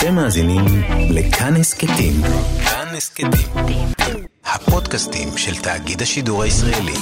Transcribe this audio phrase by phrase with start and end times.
[0.00, 0.64] אתם מאזינים
[1.10, 2.12] לכאן הסכתים.
[2.64, 3.86] כאן הסכתים.
[4.44, 6.92] הפודקאסטים של תאגיד השידור הישראלי.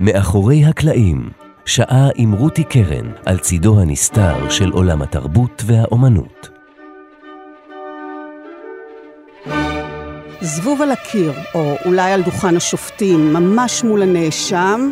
[0.00, 1.30] מאחורי הקלעים,
[1.66, 6.55] שעה עם רותי קרן על צידו הנסתר של עולם התרבות והאומנות.
[10.46, 14.90] זבוב על הקיר, או אולי על דוכן השופטים, ממש מול הנאשם,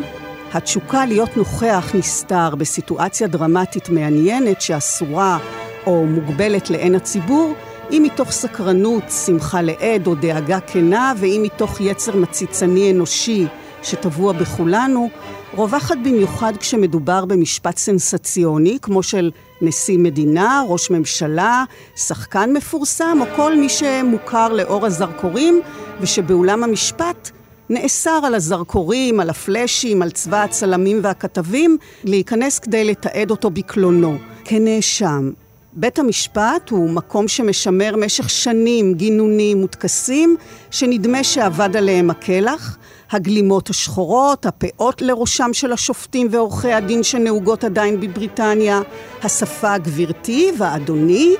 [0.53, 5.37] התשוקה להיות נוכח נסתר בסיטואציה דרמטית מעניינת שאסורה
[5.85, 7.53] או מוגבלת לעין הציבור,
[7.91, 13.47] אם מתוך סקרנות, שמחה לעד או דאגה כנה, ואם מתוך יצר מציצני אנושי
[13.83, 15.09] שטבוע בכולנו,
[15.55, 21.63] רווחת במיוחד כשמדובר במשפט סנסציוני, כמו של נשיא מדינה, ראש ממשלה,
[21.95, 25.61] שחקן מפורסם, או כל מי שמוכר לאור הזרקורים,
[26.01, 27.31] ושבאולם המשפט
[27.69, 35.31] נאסר על הזרקורים, על הפלאשים, על צבא הצלמים והכתבים, להיכנס כדי לתעד אותו בקלונו, כנאשם.
[35.73, 40.35] בית המשפט הוא מקום שמשמר משך שנים גינונים וטקסים
[40.71, 42.77] שנדמה שאבד עליהם הקלח,
[43.15, 48.81] הגלימות השחורות, הפאות לראשם של השופטים ועורכי הדין שנהוגות עדיין בבריטניה,
[49.23, 51.35] השפה הגבירתי והאדוני,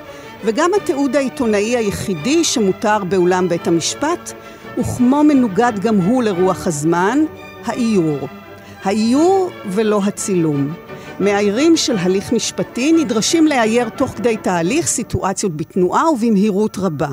[0.46, 4.34] וגם התיעוד העיתונאי היחידי שמותר באולם בית המשפט,
[4.78, 7.20] וכמו מנוגד גם הוא לרוח הזמן,
[7.66, 8.28] האיור.
[8.84, 10.74] האיור ולא הצילום.
[11.20, 17.08] מאיירים של הליך משפטי נדרשים לאייר תוך כדי תהליך סיטואציות בתנועה ובמהירות רבה.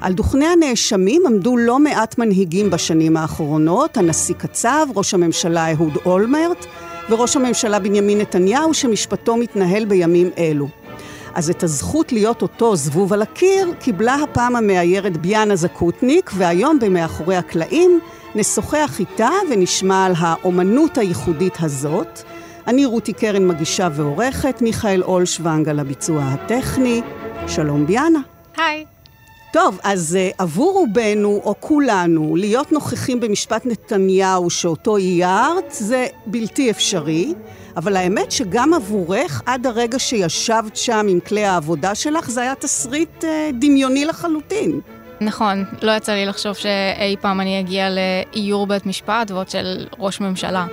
[0.00, 6.66] על דוכני הנאשמים עמדו לא מעט מנהיגים בשנים האחרונות, הנשיא קצב, ראש הממשלה אהוד אולמרט
[7.10, 10.68] וראש הממשלה בנימין נתניהו, שמשפטו מתנהל בימים אלו.
[11.34, 17.36] אז את הזכות להיות אותו זבוב על הקיר קיבלה הפעם המאיירת ביאנה זקוטניק, והיום במאחורי
[17.36, 18.00] הקלעים
[18.34, 22.22] נשוחח איתה ונשמע על האומנות הייחודית הזאת.
[22.66, 27.02] אני רותי קרן מגישה ועורכת, מיכאל אולשוונג על הביצוע הטכני.
[27.46, 28.20] שלום ביאנה.
[28.56, 28.93] היי.
[29.54, 36.70] טוב, אז uh, עבור רובנו, או כולנו, להיות נוכחים במשפט נתניהו שאותו איירת, זה בלתי
[36.70, 37.34] אפשרי.
[37.76, 43.24] אבל האמת שגם עבורך, עד הרגע שישבת שם עם כלי העבודה שלך, זה היה תסריט
[43.24, 43.26] uh,
[43.58, 44.80] דמיוני לחלוטין.
[45.20, 50.20] נכון, לא יצא לי לחשוב שאי פעם אני אגיע לאיור בית משפט ועוד של ראש
[50.20, 50.66] ממשלה.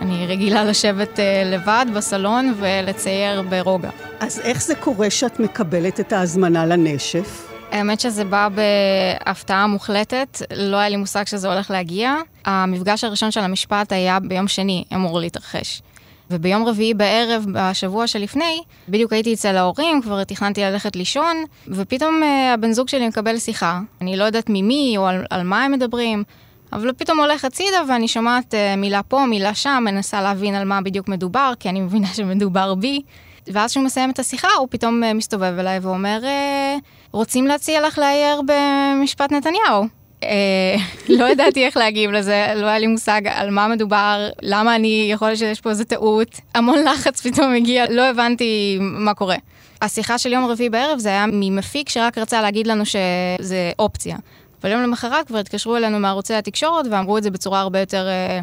[0.00, 3.90] אני רגילה לשבת uh, לבד בסלון ולצייר ברוגע.
[4.20, 7.49] אז איך זה קורה שאת מקבלת את ההזמנה לנשף?
[7.72, 12.14] האמת שזה בא בהפתעה מוחלטת, לא היה לי מושג שזה הולך להגיע.
[12.44, 15.82] המפגש הראשון של המשפט היה ביום שני, אמור להתרחש.
[16.30, 22.54] וביום רביעי בערב, בשבוע שלפני, בדיוק הייתי אצל ההורים, כבר תכננתי ללכת לישון, ופתאום uh,
[22.54, 23.80] הבן זוג שלי מקבל שיחה.
[24.00, 26.24] אני לא יודעת ממי או על, על מה הם מדברים,
[26.72, 30.80] אבל פתאום הולך הצידה ואני שומעת uh, מילה פה, מילה שם, מנסה להבין על מה
[30.80, 33.02] בדיוק מדובר, כי אני מבינה שמדובר בי.
[33.46, 36.80] ואז כשהוא מסיים את השיחה, הוא פתאום uh, מסתובב אליי ואומר, uh,
[37.12, 39.84] רוצים להציע לך לאייר במשפט נתניהו.
[40.22, 40.76] אה,
[41.18, 45.28] לא ידעתי איך להגיב לזה, לא היה לי מושג על מה מדובר, למה אני, יכול
[45.28, 46.40] להיות שיש פה איזה טעות.
[46.54, 49.36] המון לחץ פתאום הגיע, לא הבנתי מה קורה.
[49.82, 54.16] השיחה של יום רביעי בערב זה היה ממפיק שרק רצה להגיד לנו שזה אופציה.
[54.62, 58.40] אבל יום למחרת כבר התקשרו אלינו מערוצי התקשורת ואמרו את זה בצורה הרבה יותר אה,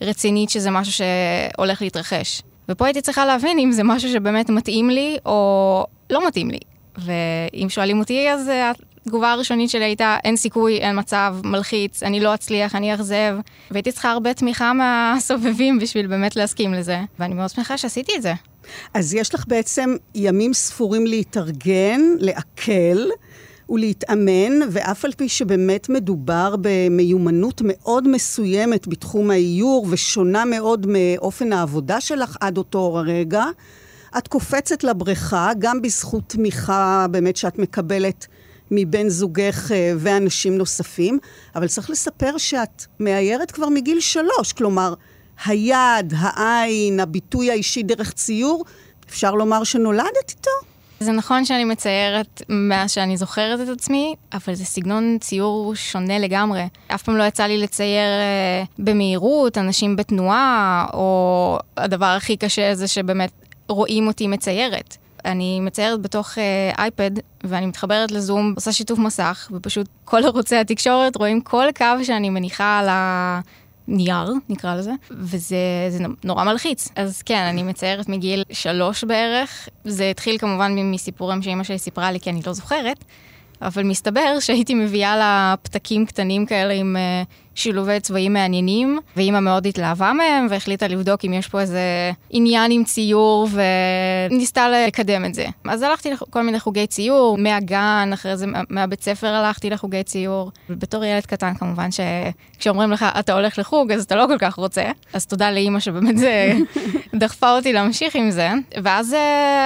[0.00, 2.42] רצינית, שזה משהו שהולך להתרחש.
[2.68, 6.58] ופה הייתי צריכה להבין אם זה משהו שבאמת מתאים לי או לא מתאים לי.
[6.98, 8.50] ואם שואלים אותי, אז
[9.06, 13.36] התגובה הראשונית שלי הייתה, אין סיכוי, אין מצב, מלחיץ, אני לא אצליח, אני אאכזב.
[13.70, 18.32] והייתי צריכה הרבה תמיכה מהסובבים בשביל באמת להסכים לזה, ואני מאוד שמחה שעשיתי את זה.
[18.94, 23.08] אז יש לך בעצם ימים ספורים להתארגן, לעכל.
[23.68, 32.00] ולהתאמן, ואף על פי שבאמת מדובר במיומנות מאוד מסוימת בתחום האיור, ושונה מאוד מאופן העבודה
[32.00, 33.44] שלך עד אותו רגע,
[34.18, 38.26] את קופצת לבריכה, גם בזכות תמיכה באמת שאת מקבלת
[38.70, 41.18] מבן זוגך אה, ואנשים נוספים,
[41.54, 44.94] אבל צריך לספר שאת מאיירת כבר מגיל שלוש, כלומר,
[45.44, 48.64] היד, העין, הביטוי האישי דרך ציור,
[49.08, 50.50] אפשר לומר שנולדת איתו?
[51.00, 56.62] זה נכון שאני מציירת מאז שאני זוכרת את עצמי, אבל זה סגנון ציור שונה לגמרי.
[56.88, 62.88] אף פעם לא יצא לי לצייר אה, במהירות, אנשים בתנועה, או הדבר הכי קשה זה
[62.88, 63.30] שבאמת
[63.68, 64.96] רואים אותי מציירת.
[65.24, 66.38] אני מציירת בתוך
[66.78, 72.04] אייפד, uh, ואני מתחברת לזום, עושה שיתוף מסך, ופשוט כל ערוצי התקשורת רואים כל קו
[72.04, 72.88] שאני מניחה על
[73.88, 75.56] הנייר, נקרא לזה, וזה
[76.24, 76.88] נורא מלחיץ.
[76.96, 79.68] אז כן, אני מציירת מגיל שלוש בערך.
[79.84, 83.04] זה התחיל כמובן מסיפורים שאימא שלי סיפרה לי, כי אני לא זוכרת,
[83.62, 89.66] אבל מסתבר שהייתי מביאה לה פתקים קטנים כאלה עם uh, שילובי צבעים מעניינים, ואימא מאוד
[89.66, 93.48] התלהבה מהם, והחליטה לבדוק אם יש פה איזה עניין עם ציור,
[94.30, 95.46] וניסתה לקדם את זה.
[95.64, 100.50] אז הלכתי לכל מיני חוגי ציור, מהגן, אחרי זה מהבית ספר הלכתי לחוגי ציור.
[100.70, 104.84] ובתור ילד קטן, כמובן שכשאומרים לך, אתה הולך לחוג, אז אתה לא כל כך רוצה.
[105.12, 106.52] אז תודה לאימא שבאמת זה
[107.20, 108.50] דחפה אותי להמשיך עם זה.
[108.82, 109.16] ואז uh,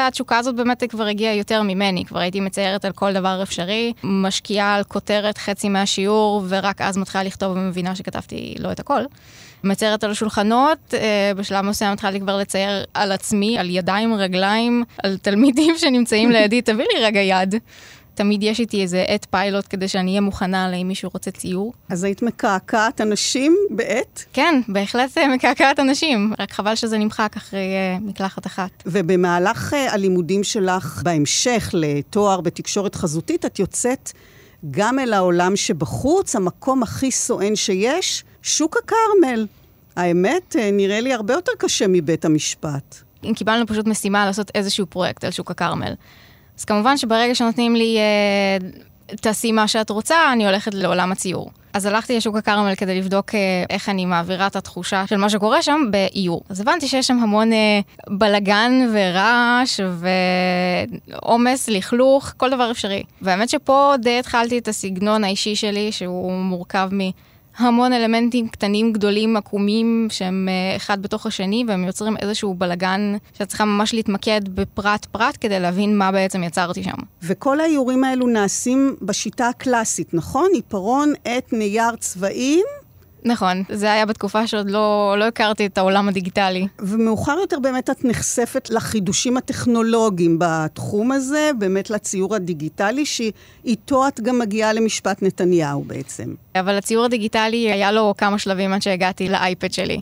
[0.09, 4.75] התשוקה הזאת באמת כבר הגיעה יותר ממני, כבר הייתי מציירת על כל דבר אפשרי, משקיעה
[4.75, 9.03] על כותרת חצי מהשיעור, ורק אז מתחילה לכתוב ומבינה שכתבתי לא את הכל.
[9.65, 15.17] מציירת על השולחנות, אה, בשלב מסוים התחלתי כבר לצייר על עצמי, על ידיים, רגליים, על
[15.17, 17.55] תלמידים שנמצאים לידי, תביא לי רגע יד.
[18.15, 21.73] תמיד יש איתי איזה עט פיילוט כדי שאני אהיה מוכנה לאם מישהו רוצה ציור.
[21.89, 24.25] אז היית מקעקעת אנשים בעט?
[24.33, 27.59] כן, בהחלט אה, מקעקעת אנשים, רק חבל שזה נמחק אחרי
[27.99, 28.71] uh, מקלחת אחת.
[28.87, 34.13] ובמהלך uh, הלימודים שלך, בהמשך לתואר בתקשורת חזותית, את יוצאת
[34.71, 39.47] גם אל העולם שבחוץ, המקום הכי סואן שיש, שוק הכרמל.
[39.97, 42.97] האמת, נראה לי הרבה יותר קשה מבית המשפט.
[43.35, 45.95] קיבלנו פשוט משימה לעשות איזשהו פרויקט על שוק הכרמל.
[46.59, 48.69] אז כמובן שברגע שנותנים לי, אה,
[49.21, 51.51] תעשי מה שאת רוצה, אני הולכת לעולם הציור.
[51.73, 55.63] אז הלכתי לשוק הכרמל כדי לבדוק אה, איך אני מעבירה את התחושה של מה שקורה
[55.63, 56.43] שם באיור.
[56.49, 59.81] אז הבנתי שיש שם המון אה, בלגן ורעש
[61.21, 63.03] ועומס, לכלוך, כל דבר אפשרי.
[63.23, 67.01] והאמת שפה די התחלתי את הסגנון האישי שלי, שהוא מורכב מ...
[67.57, 73.49] המון אלמנטים קטנים, גדולים, עקומים, שהם אה, אחד בתוך השני, והם יוצרים איזשהו בלגן שאת
[73.49, 76.97] צריכה ממש להתמקד בפרט-פרט כדי להבין מה בעצם יצרתי שם.
[77.23, 80.51] וכל האיורים האלו נעשים בשיטה הקלאסית, נכון?
[80.55, 82.65] עיפרון, עט, נייר, צבעים?
[83.25, 86.67] נכון, זה היה בתקופה שעוד לא, לא הכרתי את העולם הדיגיטלי.
[86.79, 94.39] ומאוחר יותר באמת את נחשפת לחידושים הטכנולוגיים בתחום הזה, באמת לציור הדיגיטלי, שאיתו את גם
[94.39, 96.35] מגיעה למשפט נתניהו בעצם.
[96.55, 100.01] אבל הציור הדיגיטלי היה לו כמה שלבים עד שהגעתי לאייפד שלי.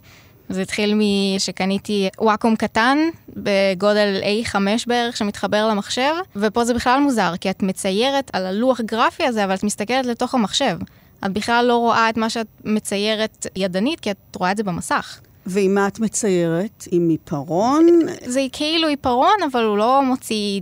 [0.49, 4.55] זה התחיל משקניתי וואקום קטן, בגודל A5
[4.87, 9.55] בערך, שמתחבר למחשב, ופה זה בכלל מוזר, כי את מציירת על הלוח גרפי הזה, אבל
[9.55, 10.79] את מסתכלת לתוך המחשב.
[11.27, 15.21] את בכלל לא רואה את מה שאת מציירת ידנית, כי את רואה את זה במסך.
[15.47, 16.85] ועם מה את מציירת?
[16.91, 17.87] עם עיפרון?
[18.25, 20.61] זה כאילו עיפרון, אבל הוא לא מוציא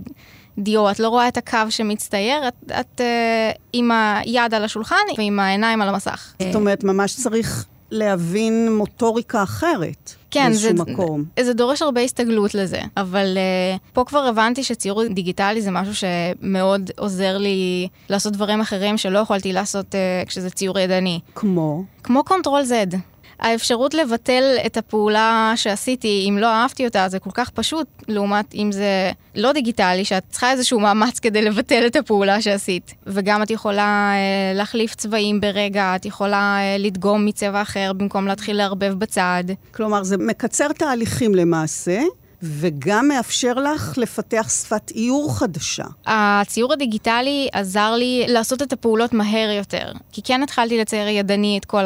[0.57, 5.39] דיו, את לא רואה את הקו שמצטייר, את, את uh, עם היד על השולחן ועם
[5.39, 6.33] העיניים על המסך.
[6.43, 10.15] זאת אומרת, ממש צריך להבין מוטוריקה אחרת.
[10.31, 11.23] כן, זה, מקום.
[11.39, 16.91] זה דורש הרבה הסתגלות לזה, אבל uh, פה כבר הבנתי שציור דיגיטלי זה משהו שמאוד
[16.97, 21.19] עוזר לי לעשות דברים אחרים שלא יכולתי לעשות uh, כשזה ציור ידני.
[21.35, 21.83] כמו?
[22.03, 22.95] כמו Control Z.
[23.39, 28.71] האפשרות לבטל את הפעולה שעשיתי, אם לא אהבתי אותה, זה כל כך פשוט, לעומת אם
[28.71, 32.93] זה לא דיגיטלי, שאת צריכה איזשהו מאמץ כדי לבטל את הפעולה שעשית.
[33.07, 38.57] וגם את יכולה אה, להחליף צבעים ברגע, את יכולה אה, לדגום מצבע אחר במקום להתחיל
[38.57, 39.43] לערבב בצד.
[39.71, 42.01] כלומר, זה מקצר תהליכים למעשה.
[42.43, 45.83] וגם מאפשר לך לפתח שפת איור חדשה.
[46.05, 49.91] הציור הדיגיטלי עזר לי לעשות את הפעולות מהר יותר.
[50.11, 51.85] כי כן התחלתי לצייר ידני את כל.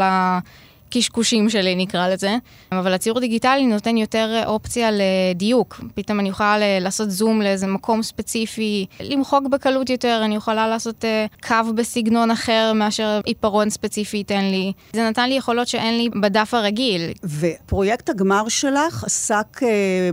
[0.94, 2.38] הקשקושים שלי, נקרא לזה.
[2.72, 5.82] אבל הציור דיגיטלי נותן יותר אופציה לדיוק.
[5.96, 11.48] פתאום אני יכולה לעשות זום לאיזה מקום ספציפי, למחוק בקלות יותר, אני יכולה לעשות uh,
[11.48, 14.74] קו בסגנון אחר מאשר עיפרון ספציפי ייתן לי.
[14.94, 17.02] זה נתן לי יכולות שאין לי בדף הרגיל.
[17.24, 19.66] ופרויקט הגמר שלך עסק uh,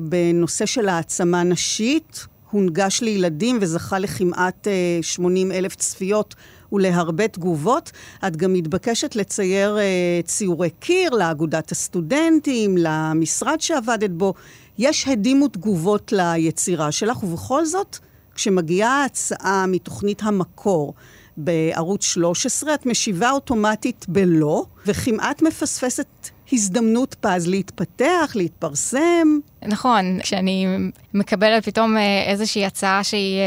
[0.02, 2.26] בנושא של העצמה נשית.
[2.50, 4.66] הונגש לילדים וזכה לכמעט
[5.02, 6.34] 80 אלף צפיות
[6.72, 7.92] ולהרבה תגובות.
[8.26, 14.34] את גם מתבקשת לצייר uh, ציורי קיר לאגודת הסטודנטים, למשרד שעבדת בו.
[14.78, 17.98] יש הדים ותגובות ליצירה שלך, ובכל זאת,
[18.34, 20.94] כשמגיעה ההצעה מתוכנית המקור
[21.36, 29.38] בערוץ 13, את משיבה אוטומטית בלא, וכמעט מפספסת הזדמנות פז להתפתח, להתפרסם.
[29.66, 30.66] נכון, כשאני
[31.14, 33.40] מקבלת פתאום אה, איזושהי הצעה שהיא...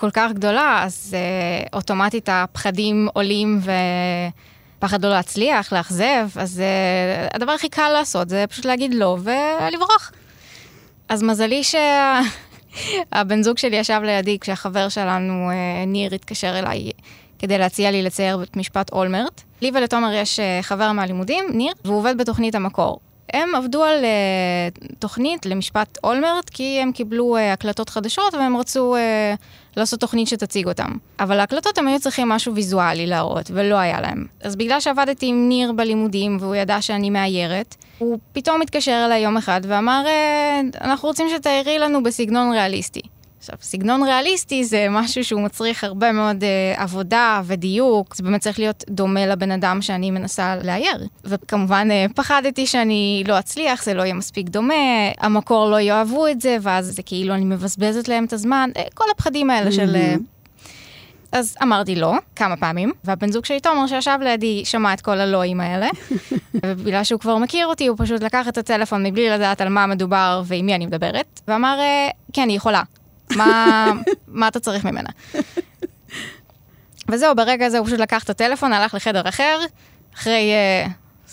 [0.00, 3.60] כל כך גדולה, אז uh, אוטומטית הפחדים עולים
[4.78, 10.12] ופחד לא להצליח, לאכזב, אז uh, הדבר הכי קל לעשות זה פשוט להגיד לא ולברוח.
[11.08, 16.90] אז מזלי שהבן זוג שלי ישב לידי כשהחבר שלנו, uh, ניר, התקשר אליי
[17.38, 19.42] כדי להציע לי לצייר את משפט אולמרט.
[19.62, 23.00] לי ולתומר יש חבר מהלימודים, ניר, והוא עובד בתוכנית המקור.
[23.32, 28.96] הם עבדו על uh, תוכנית למשפט אולמרט, כי הם קיבלו uh, הקלטות חדשות והם רצו
[28.96, 29.40] uh,
[29.76, 30.96] לעשות תוכנית שתציג אותם.
[31.20, 34.26] אבל ההקלטות הם היו צריכים משהו ויזואלי להראות, ולא היה להם.
[34.42, 39.36] אז בגלל שעבדתי עם ניר בלימודים, והוא ידע שאני מאיירת, הוא פתאום התקשר אליי יום
[39.36, 40.04] אחד ואמר,
[40.80, 43.00] אנחנו רוצים שתארי לנו בסגנון ריאליסטי.
[43.40, 48.58] עכשיו, סגנון ריאליסטי זה משהו שהוא מצריך הרבה מאוד uh, עבודה ודיוק, זה באמת צריך
[48.58, 51.06] להיות דומה לבן אדם שאני מנסה לאייר.
[51.24, 54.74] וכמובן, uh, פחדתי שאני לא אצליח, זה לא יהיה מספיק דומה,
[55.18, 59.04] המקור לא יאהבו את זה, ואז זה כאילו אני מבזבזת להם את הזמן, uh, כל
[59.14, 59.72] הפחדים האלה.
[59.72, 59.96] של...
[59.96, 60.20] Uh,
[61.32, 65.60] אז אמרתי לא, כמה פעמים, והבן זוג שלי, תומר, שישב לידי, שמע את כל הלואים
[65.60, 65.88] האלה,
[66.66, 70.42] ובגלל שהוא כבר מכיר אותי, הוא פשוט לקח את הטלפון מבלי לדעת על מה מדובר
[70.44, 71.78] ועם מי אני מדברת, ואמר,
[72.32, 72.82] כן, היא יכולה.
[73.36, 73.92] מה,
[74.28, 75.10] מה אתה צריך ממנה?
[77.08, 79.60] וזהו, ברגע הזה הוא פשוט לקח את הטלפון, הלך לחדר אחר,
[80.14, 80.52] אחרי
[80.86, 80.90] uh,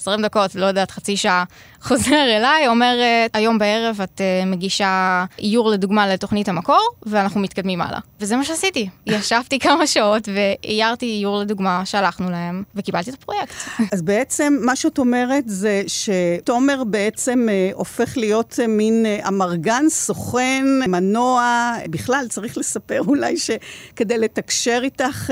[0.08, 1.44] 20 דקות, לא יודעת, חצי שעה,
[1.88, 2.96] חוזר אליי, אומר,
[3.34, 8.00] היום בערב את uh, מגישה איור לדוגמה לתוכנית המקור, ואנחנו מתקדמים הלאה.
[8.22, 8.90] וזה מה שעשיתי.
[9.06, 13.54] ישבתי כמה שעות ואיירתי איור לדוגמה, שלחנו להם, וקיבלתי את הפרויקט.
[13.94, 21.74] אז בעצם, מה שאת אומרת זה שתומר בעצם uh, הופך להיות מין אמרגן, סוכן, מנוע,
[21.90, 25.32] בכלל, צריך לספר אולי שכדי לתקשר איתך,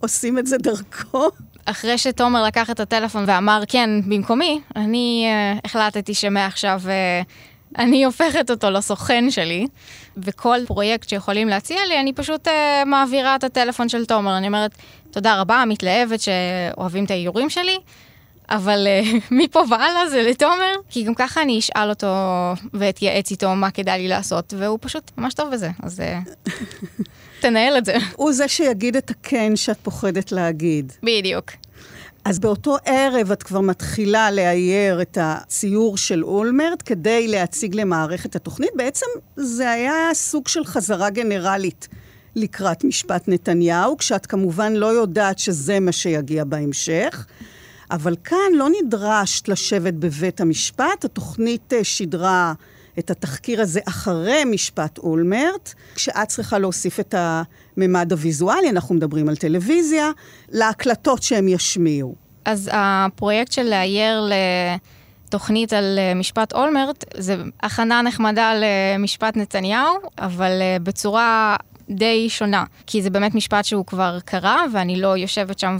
[0.00, 1.30] עושים את זה דרכו.
[1.66, 8.50] אחרי שתומר לקח את הטלפון ואמר כן במקומי, אני uh, החלטתי שמעכשיו uh, אני הופכת
[8.50, 9.66] אותו לסוכן שלי,
[10.16, 12.50] וכל פרויקט שיכולים להציע לי, אני פשוט uh,
[12.86, 14.36] מעבירה את הטלפון של תומר.
[14.36, 14.70] אני אומרת,
[15.10, 17.78] תודה רבה, מתלהבת שאוהבים את האיורים שלי.
[18.48, 22.06] אבל uh, מפה והלאה זה לתומר, כי גם ככה אני אשאל אותו
[22.74, 26.02] ואתייעץ איתו מה כדאי לי לעשות, והוא פשוט ממש טוב בזה, אז
[26.48, 26.52] uh,
[27.40, 27.96] תנהל את זה.
[28.16, 30.92] הוא זה שיגיד את הכן שאת פוחדת להגיד.
[31.02, 31.50] בדיוק.
[32.24, 38.70] אז באותו ערב את כבר מתחילה לאייר את הציור של אולמרט כדי להציג למערכת התוכנית.
[38.74, 41.88] בעצם זה היה סוג של חזרה גנרלית
[42.36, 47.26] לקראת משפט נתניהו, כשאת כמובן לא יודעת שזה מה שיגיע בהמשך.
[47.90, 52.52] אבל כאן לא נדרשת לשבת בבית המשפט, התוכנית אה, שידרה
[52.98, 59.36] את התחקיר הזה אחרי משפט אולמרט, כשאת צריכה להוסיף את הממד הוויזואלי, אנחנו מדברים על
[59.36, 60.10] טלוויזיה,
[60.48, 62.14] להקלטות שהם ישמיעו.
[62.44, 64.28] אז הפרויקט של לאייר
[65.28, 71.56] לתוכנית על אה, משפט אולמרט, זה הכנה נחמדה למשפט נתניהו, אבל אה, בצורה
[71.90, 75.76] די שונה, כי זה באמת משפט שהוא כבר קרה, ואני לא יושבת שם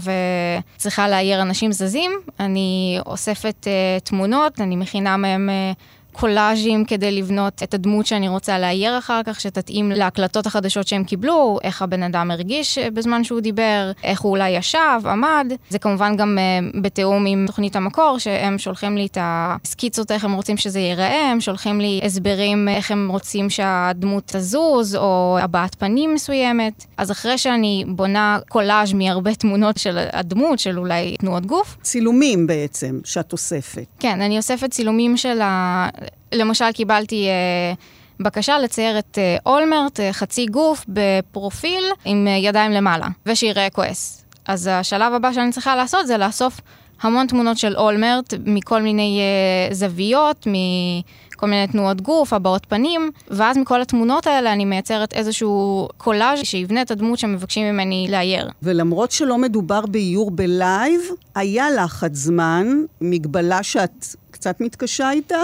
[0.75, 2.11] וצריכה לאייר אנשים זזים.
[2.39, 5.77] אני אוספת uh, תמונות, אני מכינה מהם uh,
[6.19, 11.59] קולאז'ים כדי לבנות את הדמות שאני רוצה לאייר אחר כך, שתתאים להקלטות החדשות שהם קיבלו,
[11.63, 15.53] איך הבן אדם הרגיש בזמן שהוא דיבר, איך הוא אולי ישב, עמד.
[15.69, 20.33] זה כמובן גם uh, בתיאום עם תוכנית המקור, שהם שולחים לי את הסקיצות, איך הם
[20.33, 26.13] רוצים שזה ייראה, הם שולחים לי הסברים איך הם רוצים שהדמות תזוז, או הבעת פנים
[26.13, 26.85] מסוימת.
[26.97, 31.77] אז אחרי שאני בונה קולאז' מהרבה תמונות של הדמות, של אולי תנועות גוף.
[31.81, 33.85] צילומים בעצם, שאת אוספת.
[33.99, 35.87] כן, אני אוספת צילומים של ה...
[36.31, 37.73] למשל, קיבלתי אה,
[38.19, 44.25] בקשה לצייר את אה, אולמרט, אה, חצי גוף, בפרופיל עם אה, ידיים למעלה, ושיראה כועס.
[44.47, 46.61] אז השלב הבא שאני צריכה לעשות זה לאסוף
[47.01, 53.57] המון תמונות של אולמרט מכל מיני אה, זוויות, מכל מיני תנועות גוף, הבעות פנים, ואז
[53.57, 58.49] מכל התמונות האלה אני מייצרת איזשהו קולאז' שיבנה את הדמות שמבקשים ממני לאייר.
[58.63, 61.01] ולמרות שלא מדובר באיור בלייב,
[61.35, 62.67] היה לחץ זמן,
[63.01, 65.39] מגבלה שאת קצת מתקשה איתה.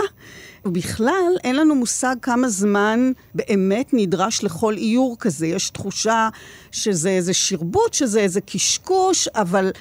[0.65, 5.47] ובכלל, אין לנו מושג כמה זמן באמת נדרש לכל איור כזה.
[5.47, 6.29] יש תחושה
[6.71, 9.71] שזה איזה שרבוט, שזה איזה קשקוש, אבל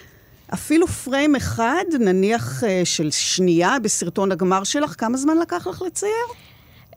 [0.55, 6.13] אפילו פריים אחד, נניח אה, של שנייה בסרטון הגמר שלך, כמה זמן לקח לך לצייר?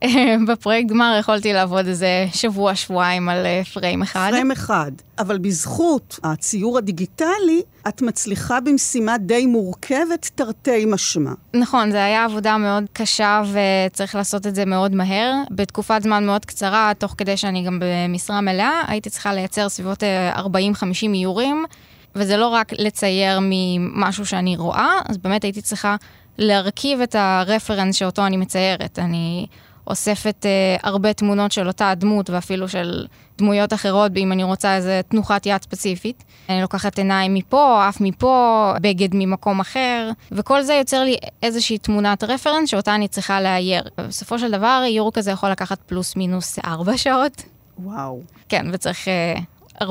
[0.48, 4.28] בפרויקט גמר יכולתי לעבוד איזה שבוע, שבועיים על אה, פריים אחד.
[4.30, 4.92] פריים אחד.
[5.18, 11.30] אבל בזכות הציור הדיגיטלי, את מצליחה במשימה די מורכבת, תרתי משמע.
[11.54, 15.32] נכון, זו הייתה עבודה מאוד קשה וצריך לעשות את זה מאוד מהר.
[15.50, 20.36] בתקופת זמן מאוד קצרה, תוך כדי שאני גם במשרה מלאה, הייתי צריכה לייצר סביבות 40-50
[20.42, 21.64] אה, איורים.
[22.16, 25.96] וזה לא רק לצייר ממשהו שאני רואה, אז באמת הייתי צריכה
[26.38, 28.98] להרכיב את הרפרנס שאותו אני מציירת.
[28.98, 29.46] אני
[29.86, 33.06] אוספת uh, הרבה תמונות של אותה הדמות ואפילו של
[33.38, 36.24] דמויות אחרות, אם אני רוצה איזה תנוחת יד ספציפית.
[36.48, 42.24] אני לוקחת עיניים מפה, אף מפה, בגד ממקום אחר, וכל זה יוצר לי איזושהי תמונת
[42.24, 43.82] רפרנס שאותה אני צריכה לאייר.
[43.98, 47.42] בסופו של דבר, איור כזה יכול לקחת פלוס מינוס ארבע שעות.
[47.78, 48.20] וואו.
[48.48, 49.08] כן, וצריך...
[49.08, 49.40] Uh,
[49.82, 49.86] 40-50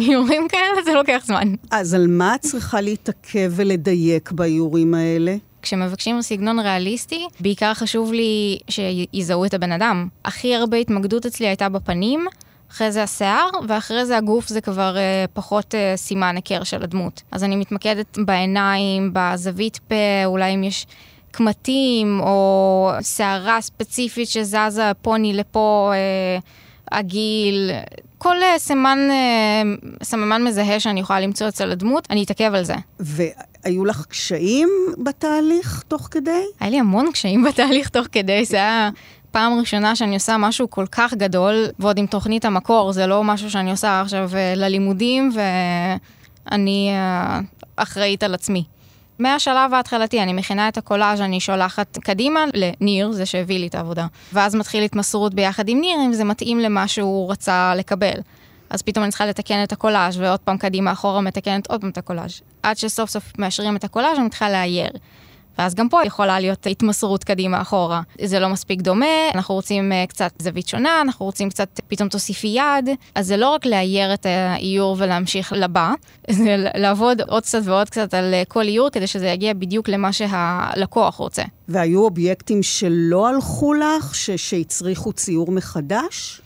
[0.00, 1.54] איורים כאלה, זה לוקח זמן.
[1.70, 5.36] אז על מה את צריכה להתעכב ולדייק באיורים האלה?
[5.66, 10.08] כשמבקשים סגנון ריאליסטי, בעיקר חשוב לי שיזהו את הבן אדם.
[10.24, 12.26] הכי הרבה התמקדות אצלי הייתה בפנים,
[12.70, 17.22] אחרי זה השיער, ואחרי זה הגוף זה כבר uh, פחות uh, סימן היכר של הדמות.
[17.30, 19.94] אז אני מתמקדת בעיניים, בזווית פה,
[20.24, 20.86] אולי אם יש
[21.30, 25.92] קמטים, או שערה ספציפית שזזה פוני לפה.
[26.40, 27.70] Uh, הגיל,
[28.18, 29.62] כל אה, סמן, אה,
[30.02, 32.74] סממן מזהה שאני יכולה למצוא אצל הדמות, אני אתעכב על זה.
[33.00, 36.44] והיו לך קשיים בתהליך תוך כדי?
[36.60, 38.90] היה לי המון קשיים בתהליך תוך כדי, זה היה
[39.30, 43.50] פעם ראשונה שאני עושה משהו כל כך גדול, ועוד עם תוכנית המקור, זה לא משהו
[43.50, 45.30] שאני עושה עכשיו אה, ללימודים,
[46.50, 46.90] ואני
[47.76, 48.64] אחראית על עצמי.
[49.18, 54.06] מהשלב ההתחלתי, אני מכינה את הקולאז', אני שולחת קדימה לניר, זה שהביא לי את העבודה.
[54.32, 58.20] ואז מתחיל התמסרות ביחד עם ניר, אם זה מתאים למה שהוא רצה לקבל.
[58.70, 61.98] אז פתאום אני צריכה לתקן את הקולאז' ועוד פעם קדימה אחורה מתקנת עוד פעם את
[61.98, 62.40] הקולאז'.
[62.62, 64.90] עד שסוף סוף מאשרים את הקולאז' אני מתחילה לאייר.
[65.58, 68.00] ואז גם פה יכולה להיות התמסרות קדימה אחורה.
[68.24, 72.48] זה לא מספיק דומה, אנחנו רוצים uh, קצת זווית שונה, אנחנו רוצים קצת, פתאום תוסיפי
[72.48, 72.88] יד.
[73.14, 75.92] אז זה לא רק לאייר את האיור ולהמשיך לבא,
[76.30, 80.12] זה לעבוד עוד קצת ועוד קצת על uh, כל איור כדי שזה יגיע בדיוק למה
[80.12, 81.42] שהלקוח רוצה.
[81.68, 86.40] והיו אובייקטים שלא הלכו לך, ש- שהצריכו ציור מחדש?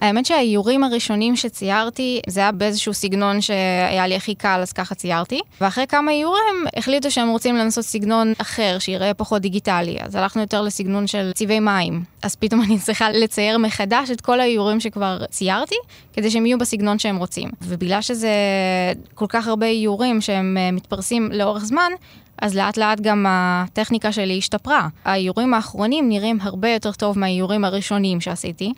[0.00, 5.40] האמת שהאיורים הראשונים שציירתי, זה היה באיזשהו סגנון שהיה לי הכי קל, אז ככה ציירתי.
[5.60, 9.96] ואחרי כמה איורים החליטו שהם רוצים לנסות סגנון אחר, שיראה פחות דיגיטלי.
[10.00, 12.04] אז הלכנו יותר לסגנון של צבעי מים.
[12.22, 15.76] אז פתאום אני צריכה לצייר מחדש את כל האיורים שכבר ציירתי,
[16.12, 17.50] כדי שהם יהיו בסגנון שהם רוצים.
[17.62, 18.30] ובגלל שזה
[19.14, 21.90] כל כך הרבה איורים שהם אה, מתפרסים לאורך זמן,
[22.42, 24.88] אז לאט לאט גם הטכניקה שלי השתפרה.
[25.04, 28.72] האיורים האחרונים נראים הרבה יותר טוב מהאיורים הראשונים שעשיתי.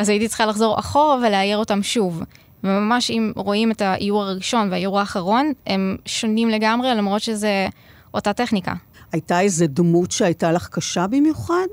[0.00, 2.22] אז הייתי צריכה לחזור אחורה ולאייר אותם שוב.
[2.64, 7.68] וממש אם רואים את האיור הראשון והאיור האחרון, הם שונים לגמרי, למרות שזה
[8.14, 8.72] אותה טכניקה.
[9.12, 11.66] הייתה איזה דמות שהייתה לך קשה במיוחד?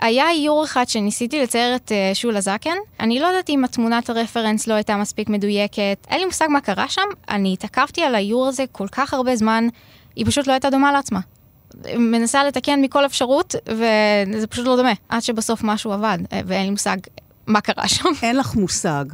[0.00, 2.76] היה איור אחד שניסיתי לצייר את uh, שולה זקן.
[3.00, 6.06] אני לא יודעת אם התמונת הרפרנס לא הייתה מספיק מדויקת.
[6.08, 7.08] אין לי מושג מה קרה שם.
[7.30, 9.68] אני התעכבתי על האיור הזה כל כך הרבה זמן,
[10.16, 11.20] היא פשוט לא הייתה דומה לעצמה.
[11.94, 14.92] מנסה לתקן מכל אפשרות, וזה פשוט לא דומה.
[15.08, 16.96] עד שבסוף משהו עבד, אה, ואין לי מושג
[17.48, 18.08] מה קרה שם.
[18.22, 19.04] אין לך מושג.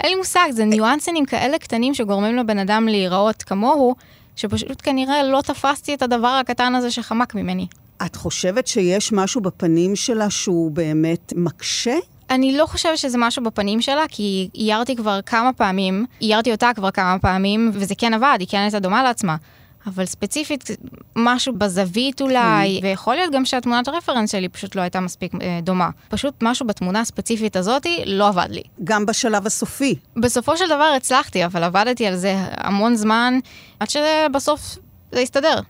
[0.00, 3.94] אין לי מושג, זה ניואנסים כאלה קטנים שגורמים לבן אדם להיראות כמוהו,
[4.36, 7.66] שפשוט כנראה לא תפסתי את הדבר הקטן הזה שחמק ממני.
[8.06, 11.94] את חושבת שיש משהו בפנים שלה שהוא באמת מקשה?
[12.30, 16.90] אני לא חושבת שזה משהו בפנים שלה, כי איירתי כבר כמה פעמים, איירתי אותה כבר
[16.90, 19.36] כמה פעמים, וזה כן עבד, היא כן הייתה דומה לעצמה.
[19.86, 20.70] אבל ספציפית,
[21.16, 22.86] משהו בזווית אולי, כן.
[22.86, 25.90] ויכול להיות גם שהתמונת הרפרנס שלי פשוט לא הייתה מספיק אה, דומה.
[26.08, 28.62] פשוט משהו בתמונה הספציפית הזאתי לא עבד לי.
[28.84, 29.94] גם בשלב הסופי.
[30.16, 33.38] בסופו של דבר הצלחתי, אבל עבדתי על זה המון זמן,
[33.80, 34.78] עד שבסוף
[35.12, 35.60] זה הסתדר.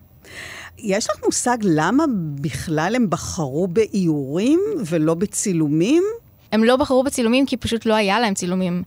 [0.79, 2.05] יש לך מושג למה
[2.41, 6.03] בכלל הם בחרו באיורים ולא בצילומים?
[6.53, 8.83] הם לא בחרו בצילומים כי פשוט לא היה להם צילומים.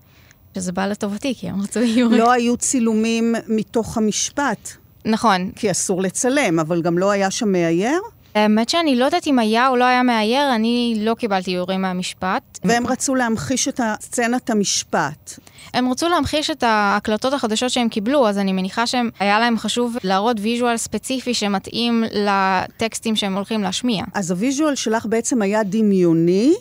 [0.55, 2.19] שזה בא לטובתי, כי הם רצו איורים.
[2.19, 4.69] לא היו צילומים מתוך המשפט.
[5.07, 5.51] נכון.
[5.55, 7.99] כי אסור לצלם, אבל גם לא היה שם מאייר?
[8.35, 12.59] האמת שאני לא יודעת אם היה או לא היה מאייר, אני לא קיבלתי איורים מהמשפט.
[12.63, 15.39] והם רצו להמחיש את סצנת המשפט.
[15.73, 20.37] הם רצו להמחיש את ההקלטות החדשות שהם קיבלו, אז אני מניחה שהיה להם חשוב להראות
[20.41, 24.03] visual ספציפי שמתאים לטקסטים שהם הולכים להשמיע.
[24.13, 26.53] אז ה visual שלך בעצם היה דמיוני,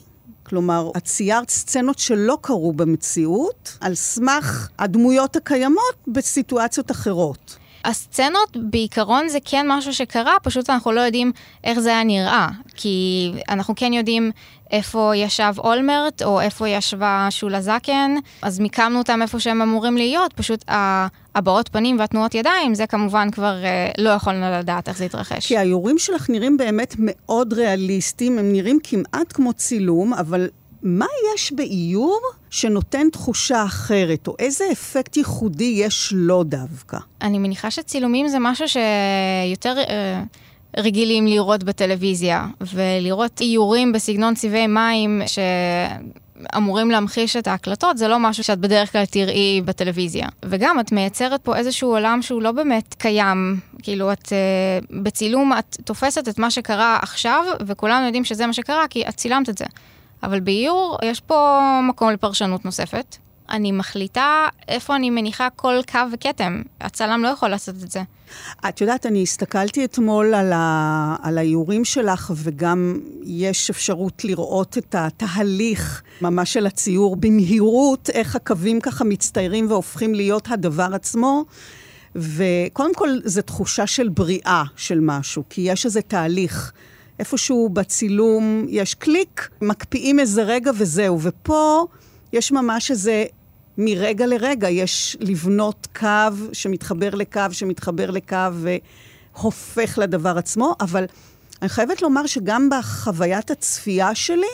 [0.43, 7.57] כלומר, את ציירת סצנות שלא קרו במציאות, על סמך הדמויות הקיימות בסיטואציות אחרות.
[7.87, 11.33] הסצנות בעיקרון זה כן משהו שקרה, פשוט אנחנו לא יודעים
[11.65, 12.49] איך זה היה נראה.
[12.75, 14.31] כי אנחנו כן יודעים
[14.71, 20.33] איפה ישב אולמרט, או איפה ישבה שולה זקן, אז מיקמנו אותם איפה שהם אמורים להיות,
[20.33, 20.65] פשוט
[21.35, 25.47] הבעות פנים והתנועות ידיים, זה כמובן כבר אה, לא יכולנו לדעת איך זה יתרחש.
[25.47, 30.49] כי האיורים שלך נראים באמת מאוד ריאליסטיים, הם נראים כמעט כמו צילום, אבל
[30.83, 36.99] מה יש באיור שנותן תחושה אחרת, או איזה אפקט ייחודי יש לו דווקא?
[37.23, 39.79] אני מניחה שצילומים זה משהו שיותר...
[39.79, 40.23] אה,
[40.77, 48.45] רגילים לראות בטלוויזיה, ולראות איורים בסגנון צבעי מים שאמורים להמחיש את ההקלטות, זה לא משהו
[48.45, 50.29] שאת בדרך כלל תראי בטלוויזיה.
[50.45, 53.61] וגם, את מייצרת פה איזשהו עולם שהוא לא באמת קיים.
[53.83, 58.89] כאילו, את uh, בצילום, את תופסת את מה שקרה עכשיו, וכולנו יודעים שזה מה שקרה,
[58.91, 59.65] כי את צילמת את זה.
[60.23, 63.17] אבל באיור יש פה מקום לפרשנות נוספת.
[63.51, 66.63] אני מחליטה איפה אני מניחה כל קו וכתם.
[66.81, 68.03] הצלם לא יכול לעשות את זה.
[68.69, 71.17] את יודעת, אני הסתכלתי אתמול על, ה...
[71.23, 78.81] על האיורים שלך, וגם יש אפשרות לראות את התהליך ממש של הציור במהירות, איך הקווים
[78.81, 81.45] ככה מצטיירים והופכים להיות הדבר עצמו.
[82.17, 86.73] וקודם כל, זו תחושה של בריאה של משהו, כי יש איזה תהליך.
[87.19, 91.19] איפשהו בצילום יש קליק, מקפיאים איזה רגע וזהו.
[91.23, 91.87] ופה
[92.33, 93.25] יש ממש איזה,
[93.79, 96.09] מרגע לרגע, יש לבנות קו
[96.53, 98.37] שמתחבר לקו, שמתחבר לקו
[99.35, 101.05] והופך לדבר עצמו, אבל
[101.63, 104.47] אני חייבת לומר שגם בחוויית הצפייה שלי,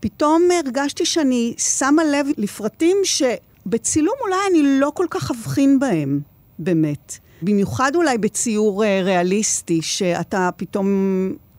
[0.00, 6.20] פתאום הרגשתי שאני שמה לב לפרטים שבצילום אולי אני לא כל כך אבחין בהם,
[6.58, 7.18] באמת.
[7.42, 10.88] במיוחד אולי בציור אה, ריאליסטי, שאתה פתאום,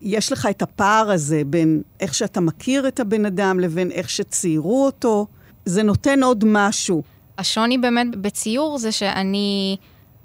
[0.02, 4.86] יש לך את הפער הזה בין איך שאתה מכיר את הבן אדם לבין איך שציירו
[4.86, 5.26] אותו.
[5.64, 7.02] זה נותן עוד משהו.
[7.38, 9.76] השוני באמת בציור זה שאני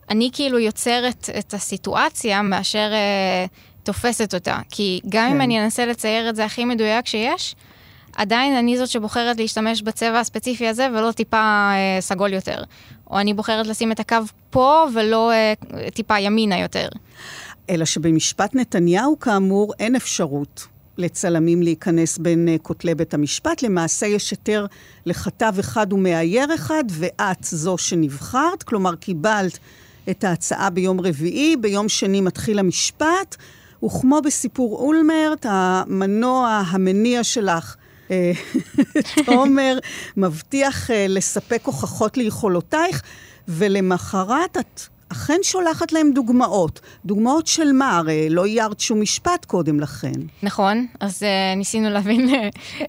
[0.09, 3.45] אני כאילו יוצרת את הסיטואציה מאשר אה,
[3.83, 4.59] תופסת אותה.
[4.69, 5.35] כי גם כן.
[5.35, 7.55] אם אני אנסה לצייר את זה הכי מדויק שיש,
[8.15, 12.63] עדיין אני זאת שבוחרת להשתמש בצבע הספציפי הזה ולא טיפה אה, סגול יותר.
[13.11, 14.17] או אני בוחרת לשים את הקו
[14.49, 15.53] פה ולא אה,
[15.93, 16.87] טיפה ימינה יותר.
[17.69, 23.61] אלא שבמשפט נתניהו, כאמור, אין אפשרות לצלמים להיכנס בין uh, כותלי בית המשפט.
[23.61, 24.65] למעשה יש היתר
[25.05, 28.63] לכתב אחד ומאייר אחד, ואת זו שנבחרת.
[28.63, 29.59] כלומר, קיבלת
[30.09, 33.35] את ההצעה ביום רביעי, ביום שני מתחיל המשפט,
[33.85, 37.75] וכמו בסיפור אולמרט, המנוע המניע שלך
[38.11, 38.31] אה,
[39.25, 39.77] תומר
[40.17, 43.01] מבטיח אה, לספק הוכחות ליכולותייך,
[43.47, 46.79] ולמחרת את אכן שולחת להם דוגמאות.
[47.05, 47.97] דוגמאות של מה?
[47.97, 50.11] הרי לא איירת שום משפט קודם לכן.
[50.43, 52.29] נכון, אז uh, ניסינו להבין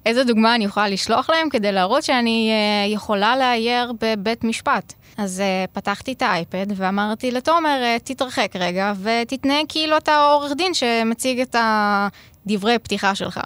[0.07, 4.93] איזה דוגמה אני יכולה לשלוח להם כדי להראות שאני uh, יכולה לאייר בבית משפט.
[5.19, 11.41] אז uh, פתחתי את האייפד ואמרתי לתומר, תתרחק רגע ותתנהג כאילו אתה עורך דין שמציג
[11.41, 13.41] את הדברי פתיחה שלך.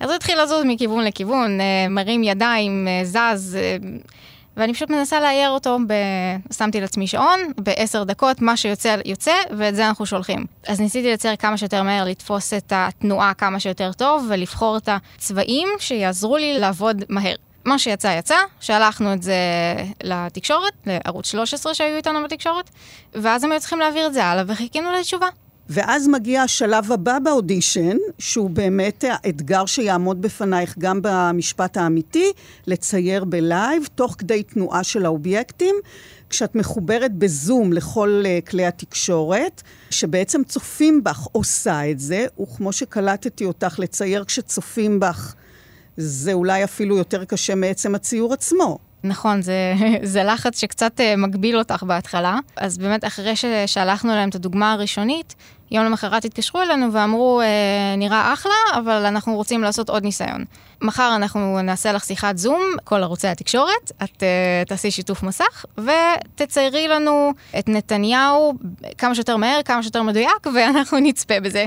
[0.00, 3.84] אז הוא התחיל לזוז מכיוון לכיוון, uh, מרים ידיים, uh, זז, uh,
[4.56, 5.94] ואני פשוט מנסה לאייר אותו, ב...
[6.52, 10.44] שמתי לעצמי שעון, בעשר דקות, מה שיוצא, יוצא, ואת זה אנחנו שולחים.
[10.68, 15.68] אז ניסיתי לצייר כמה שיותר מהר, לתפוס את התנועה כמה שיותר טוב, ולבחור את הצבעים
[15.78, 17.34] שיעזרו לי לעבוד מהר.
[17.64, 19.34] מה שיצא יצא, שלחנו את זה
[20.02, 22.70] לתקשורת, לערוץ 13 שהיו איתנו בתקשורת,
[23.14, 25.28] ואז הם היו צריכים להעביר את זה הלאה, וחיכינו לתשובה.
[25.68, 32.32] ואז מגיע השלב הבא באודישן, שהוא באמת האתגר שיעמוד בפנייך גם במשפט האמיתי,
[32.66, 35.74] לצייר בלייב, תוך כדי תנועה של האובייקטים,
[36.30, 43.44] כשאת מחוברת בזום לכל uh, כלי התקשורת, שבעצם צופים בך עושה את זה, וכמו שקלטתי
[43.44, 45.34] אותך, לצייר כשצופים בך
[45.96, 48.78] זה אולי אפילו יותר קשה מעצם הציור עצמו.
[49.04, 52.38] נכון, זה, זה לחץ שקצת uh, מגביל אותך בהתחלה.
[52.56, 55.34] אז באמת, אחרי ששלחנו להם את הדוגמה הראשונית,
[55.70, 60.44] יום למחרת התקשרו אלינו ואמרו, uh, נראה אחלה, אבל אנחנו רוצים לעשות עוד ניסיון.
[60.82, 66.88] מחר אנחנו נעשה לך שיחת זום, כל ערוצי התקשורת, את uh, תעשי שיתוף מסך, ותציירי
[66.88, 68.54] לנו את נתניהו
[68.98, 71.66] כמה שיותר מהר, כמה שיותר מדויק, ואנחנו נצפה בזה.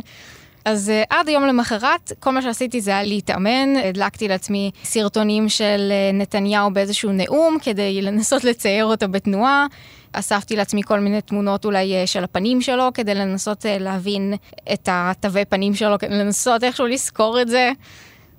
[0.67, 5.91] אז uh, עד היום למחרת, כל מה שעשיתי זה היה להתאמן, הדלקתי לעצמי סרטונים של
[5.91, 9.65] uh, נתניהו באיזשהו נאום, כדי לנסות לצייר אותו בתנועה.
[10.13, 14.34] אספתי לעצמי כל מיני תמונות אולי uh, של הפנים שלו, כדי לנסות uh, להבין
[14.73, 17.71] את התווי פנים שלו, כדי לנסות איכשהו לזכור את זה.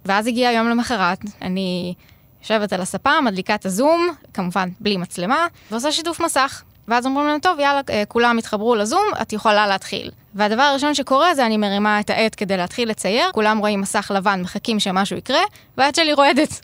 [0.04, 1.94] ואז הגיע היום למחרת, אני
[2.42, 6.62] יושבת על הספה, מדליקה את הזום, כמובן בלי מצלמה, ועושה שיתוף מסך.
[6.88, 10.10] ואז אומרים לנו, טוב, יאללה, כולם התחברו לזום, את יכולה להתחיל.
[10.34, 14.40] והדבר הראשון שקורה זה אני מרימה את העט כדי להתחיל לצייר, כולם רואים מסך לבן,
[14.42, 15.40] מחכים שמשהו יקרה,
[15.76, 16.60] והעט שלי רועדת.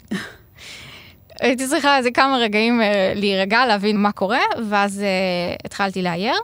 [1.40, 2.84] הייתי צריכה איזה כמה רגעים uh,
[3.18, 6.34] להירגע, להבין מה קורה, ואז uh, התחלתי לאייר.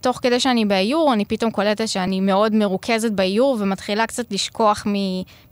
[0.00, 4.86] תוך כדי שאני באיור, אני פתאום קולטת שאני מאוד מרוכזת באיור ומתחילה קצת לשכוח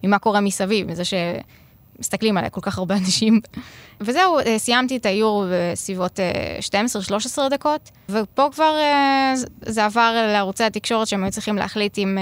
[0.02, 1.14] ממה קורה מסביב, מזה ש...
[1.98, 3.40] מסתכלים עליי כל כך הרבה אנשים.
[4.00, 6.20] וזהו, אה, סיימתי את האיור בסביבות
[7.38, 9.34] 12-13 אה, דקות, ופה כבר אה,
[9.66, 12.18] זה עבר לערוצי התקשורת שהם היו צריכים להחליט אם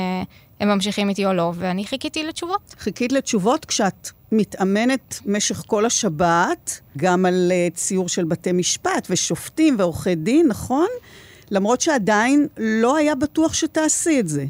[0.60, 2.74] הם ממשיכים איתי או לא, ואני חיכיתי לתשובות.
[2.78, 10.14] חיכית לתשובות כשאת מתאמנת משך כל השבת, גם על ציור של בתי משפט ושופטים ועורכי
[10.14, 10.88] דין, נכון?
[11.50, 14.44] למרות שעדיין לא היה בטוח שתעשי את זה.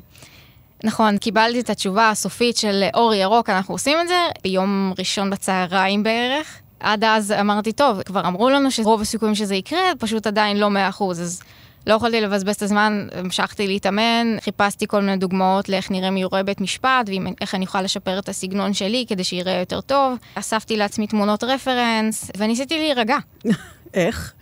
[0.85, 6.03] נכון, קיבלתי את התשובה הסופית של אור ירוק, אנחנו עושים את זה ביום ראשון בצהריים
[6.03, 6.61] בערך.
[6.81, 10.89] עד אז אמרתי, טוב, כבר אמרו לנו שרוב הסיכויים שזה יקרה, פשוט עדיין לא מאה
[10.89, 11.43] אחוז, אז
[11.87, 16.61] לא יכולתי לבזבז את הזמן, המשכתי להתאמן, חיפשתי כל מיני דוגמאות לאיך נראה מיורי בית
[16.61, 20.19] משפט, ואיך אני יכולה לשפר את הסגנון שלי כדי שיראה יותר טוב.
[20.35, 23.17] אספתי לעצמי תמונות רפרנס, וניסיתי להירגע.
[23.95, 24.33] איך?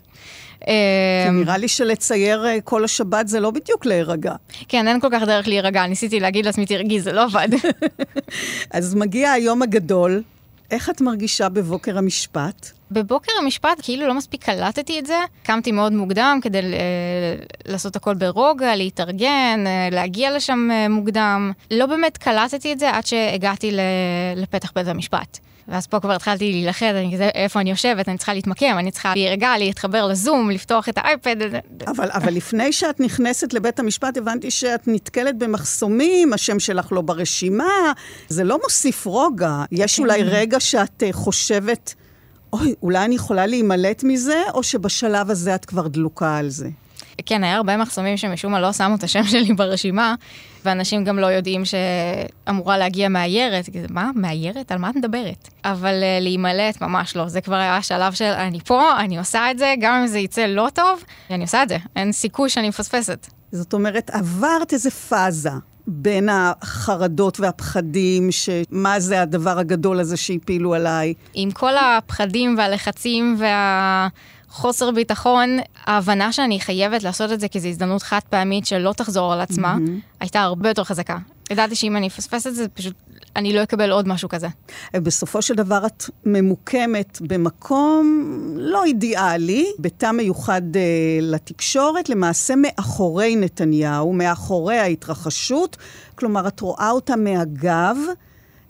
[0.66, 4.34] אמ, נראה לי שלצייר אה, כל השבת זה לא בדיוק להירגע.
[4.68, 5.86] כן, אין כל כך דרך להירגע.
[5.86, 7.48] ניסיתי להגיד לעצמי, תרגי, זה לא עבד.
[8.70, 10.22] אז מגיע היום הגדול,
[10.70, 12.77] איך את מרגישה בבוקר המשפט?
[12.90, 15.18] בבוקר המשפט כאילו לא מספיק קלטתי את זה.
[15.42, 16.64] קמתי מאוד מוקדם כדי אה,
[17.66, 21.52] לעשות הכל ברוגע, להתארגן, אה, להגיע לשם אה, מוקדם.
[21.70, 23.70] לא באמת קלטתי את זה עד שהגעתי
[24.36, 25.38] לפתח בית המשפט.
[25.68, 29.12] ואז פה כבר התחלתי להילחד, אני כזה, איפה אני יושבת, אני צריכה להתמקם, אני צריכה
[29.14, 31.36] להירגע, להתחבר לזום, לפתוח את האייפד.
[31.86, 37.92] אבל, אבל לפני שאת נכנסת לבית המשפט, הבנתי שאת נתקלת במחסומים, השם שלך לא ברשימה,
[38.28, 39.64] זה לא מוסיף רוגע.
[39.72, 40.02] יש כן.
[40.02, 41.94] אולי רגע שאת אה, חושבת,
[42.52, 46.68] אוי, אולי אני יכולה להימלט מזה, או שבשלב הזה את כבר דלוקה על זה?
[47.26, 50.14] כן, היה הרבה מחסומים שמשום מה לא שמו את השם שלי ברשימה,
[50.64, 53.68] ואנשים גם לא יודעים שאמורה להגיע מאיירת.
[53.90, 54.72] מה, מאיירת?
[54.72, 55.48] על מה את מדברת?
[55.64, 57.28] אבל uh, להימלט, ממש לא.
[57.28, 60.46] זה כבר היה השלב של אני פה, אני עושה את זה, גם אם זה יצא
[60.46, 61.76] לא טוב, אני עושה את זה.
[61.96, 63.26] אין סיכוי שאני מפספסת.
[63.52, 65.50] זאת אומרת, עברת איזה פאזה.
[65.88, 71.14] בין החרדות והפחדים, שמה זה הדבר הגדול הזה שהפילו עליי.
[71.34, 74.08] עם כל הפחדים והלחצים וה...
[74.50, 79.32] חוסר ביטחון, ההבנה שאני חייבת לעשות את זה כי זו הזדמנות חד פעמית שלא תחזור
[79.32, 80.20] על עצמה, mm-hmm.
[80.20, 81.18] הייתה הרבה יותר חזקה.
[81.50, 82.94] ידעתי שאם אני אפספס את זה, פשוט
[83.38, 84.46] אני לא אקבל עוד משהו כזה.
[84.94, 88.24] בסופו של דבר את ממוקמת במקום
[88.56, 90.78] לא אידיאלי, בתא מיוחד uh,
[91.22, 95.76] לתקשורת, למעשה מאחורי נתניהו, מאחורי ההתרחשות.
[96.14, 97.96] כלומר, את רואה אותה מהגב.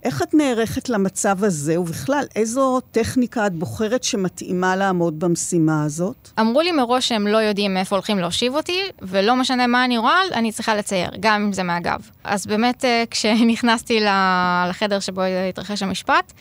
[0.09, 6.29] איך את נערכת למצב הזה, ובכלל, איזו טכניקה את בוחרת שמתאימה לעמוד במשימה הזאת?
[6.41, 10.21] אמרו לי מראש שהם לא יודעים מאיפה הולכים להושיב אותי, ולא משנה מה אני רואה,
[10.33, 12.01] אני צריכה לצייר, גם אם זה מהגב.
[12.25, 14.01] אז באמת, אה, כשנכנסתי
[14.69, 16.33] לחדר שבו התרחש המשפט,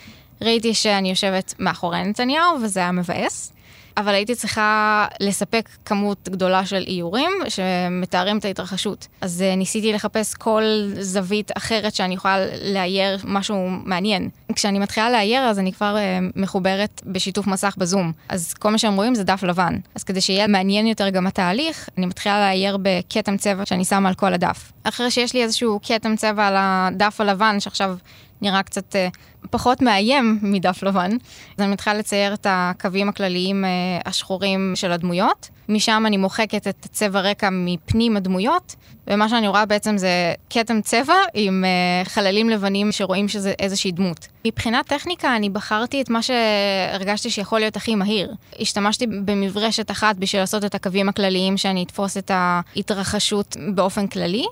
[0.42, 3.52] ראיתי שאני יושבת מאחורי נתניהו, וזה היה מבאס.
[3.98, 9.06] אבל הייתי צריכה לספק כמות גדולה של איורים שמתארים את ההתרחשות.
[9.20, 10.62] אז uh, ניסיתי לחפש כל
[11.00, 12.38] זווית אחרת שאני יכולה
[12.72, 14.28] לאייר משהו מעניין.
[14.54, 18.12] כשאני מתחילה לאייר, אז אני כבר uh, מחוברת בשיתוף מסך בזום.
[18.28, 19.76] אז כל מה שהם רואים זה דף לבן.
[19.94, 24.14] אז כדי שיהיה מעניין יותר גם התהליך, אני מתחילה לאייר בכתם צבע שאני שמה על
[24.14, 24.72] כל הדף.
[24.84, 27.96] אחרי שיש לי איזשהו כתם צבע על הדף הלבן, שעכשיו
[28.42, 31.10] נראה קצת uh, פחות מאיים מדף לבן.
[31.56, 35.48] אז אני מתחילה לצייר את הקווים הכלליים uh, השחורים של הדמויות.
[35.68, 38.74] משם אני מוחקת את צבע רקע מפנים הדמויות,
[39.06, 41.64] ומה שאני רואה בעצם זה כתם צבע עם
[42.04, 44.28] uh, חללים לבנים שרואים שזה איזושהי דמות.
[44.44, 48.34] מבחינת טכניקה אני בחרתי את מה שהרגשתי שיכול להיות הכי מהיר.
[48.60, 54.46] השתמשתי במברשת אחת בשביל לעשות את הקווים הכלליים שאני אתפוס את ההתרחשות באופן כללי.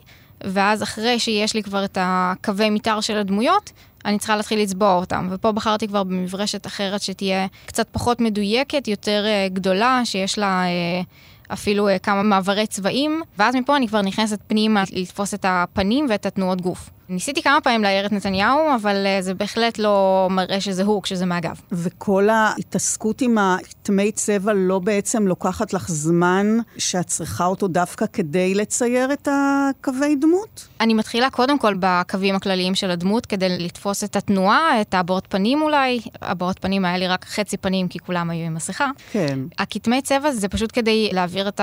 [0.45, 3.73] ואז אחרי שיש לי כבר את הקווי מתאר של הדמויות,
[4.05, 5.29] אני צריכה להתחיל לצבוע אותם.
[5.31, 11.53] ופה בחרתי כבר במברשת אחרת שתהיה קצת פחות מדויקת, יותר uh, גדולה, שיש לה uh,
[11.53, 16.27] אפילו uh, כמה מעברי צבעים, ואז מפה אני כבר נכנסת פנימה לתפוס את הפנים ואת
[16.27, 16.91] התנועות גוף.
[17.09, 21.27] ניסיתי כמה פעמים להעיר את נתניהו, אבל uh, זה בהחלט לא מראה שזה הוא כשזה
[21.27, 21.61] מהגב.
[21.73, 28.55] וכל ההתעסקות עם הטמי צבע לא בעצם לוקחת לך זמן שאת צריכה אותו דווקא כדי
[28.55, 30.69] לצייר את הקווי דמות?
[30.81, 35.63] אני מתחילה קודם כל בקווים הכלליים של הדמות, כדי לתפוס את התנועה, את הבעות פנים
[35.63, 36.01] אולי.
[36.23, 38.91] הבעות פנים היה לי רק חצי פנים, כי כולם היו עם מסכה.
[39.13, 39.39] כן.
[39.59, 41.61] הכתמי צבע זה פשוט כדי להעביר את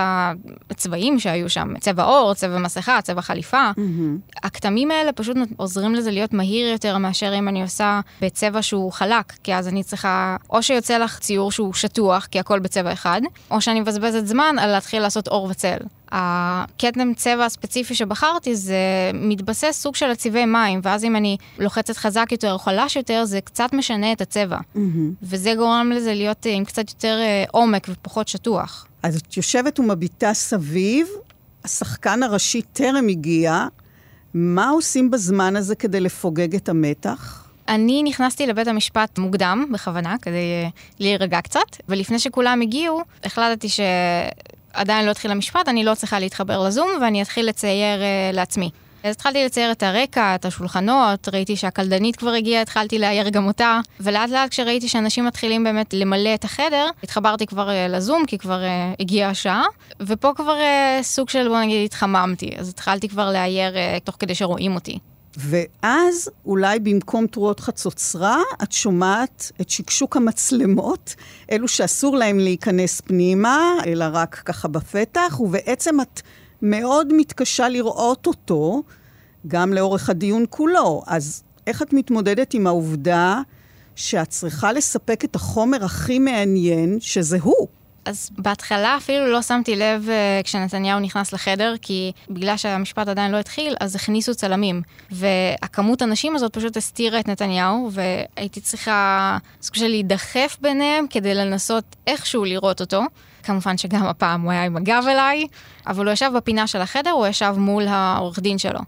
[0.70, 3.72] הצבעים שהיו שם, צבע עור, צבע מסכה, צבע חליפה.
[3.72, 4.38] Mm-hmm.
[4.44, 8.92] הכתמים האלה פשוט פשוט עוזרים לזה להיות מהיר יותר מאשר אם אני עושה בצבע שהוא
[8.92, 13.22] חלק, כי אז אני צריכה, או שיוצא לך ציור שהוא שטוח, כי הכל בצבע אחד,
[13.52, 15.78] או שאני מבזבזת זמן על להתחיל לעשות אור וצל.
[16.12, 18.76] הכתם צבע הספציפי שבחרתי זה
[19.14, 23.42] מתבסס סוג של הצבעי מים, ואז אם אני לוחצת חזק יותר או חלש יותר, זה
[23.42, 24.58] קצת משנה את הצבע.
[24.58, 24.80] Mm-hmm.
[25.24, 28.88] וזה גורם לזה להיות עם קצת יותר אה, עומק ופחות שטוח.
[29.04, 31.08] אז את יושבת ומביטה סביב,
[31.64, 33.68] השחקן הראשי טרם הגיע,
[34.34, 37.48] מה עושים בזמן הזה כדי לפוגג את המתח?
[37.68, 45.06] אני נכנסתי לבית המשפט מוקדם, בכוונה, כדי uh, להירגע קצת, ולפני שכולם הגיעו, החלטתי שעדיין
[45.06, 48.70] לא התחיל המשפט, אני לא צריכה להתחבר לזום, ואני אתחיל לצייר uh, לעצמי.
[49.04, 53.80] אז התחלתי לצייר את הרקע, את השולחנות, ראיתי שהקלדנית כבר הגיעה, התחלתי לאייר גם אותה,
[54.00, 58.62] ולאט לאט כשראיתי שאנשים מתחילים באמת למלא את החדר, התחברתי כבר uh, לזום, כי כבר
[58.62, 59.64] uh, הגיעה השעה,
[60.00, 64.36] ופה כבר uh, סוג של, בוא נגיד, התחממתי, אז התחלתי כבר לאייר uh, תוך כדי
[64.36, 65.00] שרואים אותי.
[65.38, 71.16] ואז אולי במקום תרועות חצוצרה, את שומעת את שקשוק המצלמות,
[71.52, 76.22] אלו שאסור להם להיכנס פנימה, אלא רק ככה בפתח, ובעצם את
[76.64, 78.84] מאוד מתקשה לראות אותו,
[79.48, 81.04] גם לאורך הדיון כולו.
[81.08, 83.42] אז איך את מתמודדת עם העובדה
[83.96, 87.68] שאת צריכה לספק את החומר הכי מעניין, שזה הוא?
[88.06, 93.38] אז בהתחלה אפילו לא שמתי לב uh, כשנתניהו נכנס לחדר, כי בגלל שהמשפט עדיין לא
[93.38, 94.82] התחיל, אז הכניסו צלמים.
[95.12, 101.96] והכמות הנשים הזאת פשוט הסתירה את נתניהו, והייתי צריכה סוג של להידחף ביניהם כדי לנסות
[102.08, 103.02] איכשהו לראות אותו.
[103.44, 105.48] כמובן שגם הפעם הוא היה עם הגב אליי,
[105.88, 108.80] אבל הוא ישב בפינה של החדר, הוא ישב מול העורך דין שלו.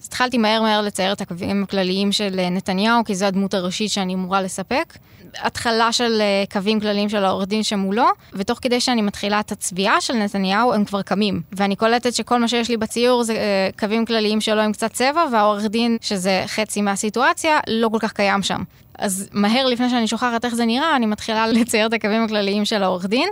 [0.00, 4.14] אז התחלתי מהר מהר לצייר את הקווים הכלליים של נתניהו, כי זו הדמות הראשית שאני
[4.14, 4.94] אמורה לספק.
[5.38, 10.00] התחלה של אה, קווים כלליים של העורך דין שמולו, ותוך כדי שאני מתחילה את הצביעה
[10.00, 11.42] של נתניהו, הם כבר קמים.
[11.52, 15.24] ואני קולטת שכל מה שיש לי בציור זה אה, קווים כלליים שלו עם קצת צבע,
[15.32, 18.62] והעורך דין, שזה חצי מהסיטואציה, לא כל כך קיים שם.
[18.98, 22.82] אז מהר לפני שאני שוכחת איך זה נראה, אני מתחילה לצייר את הקווים הכלליים של
[22.82, 23.28] העורך דין,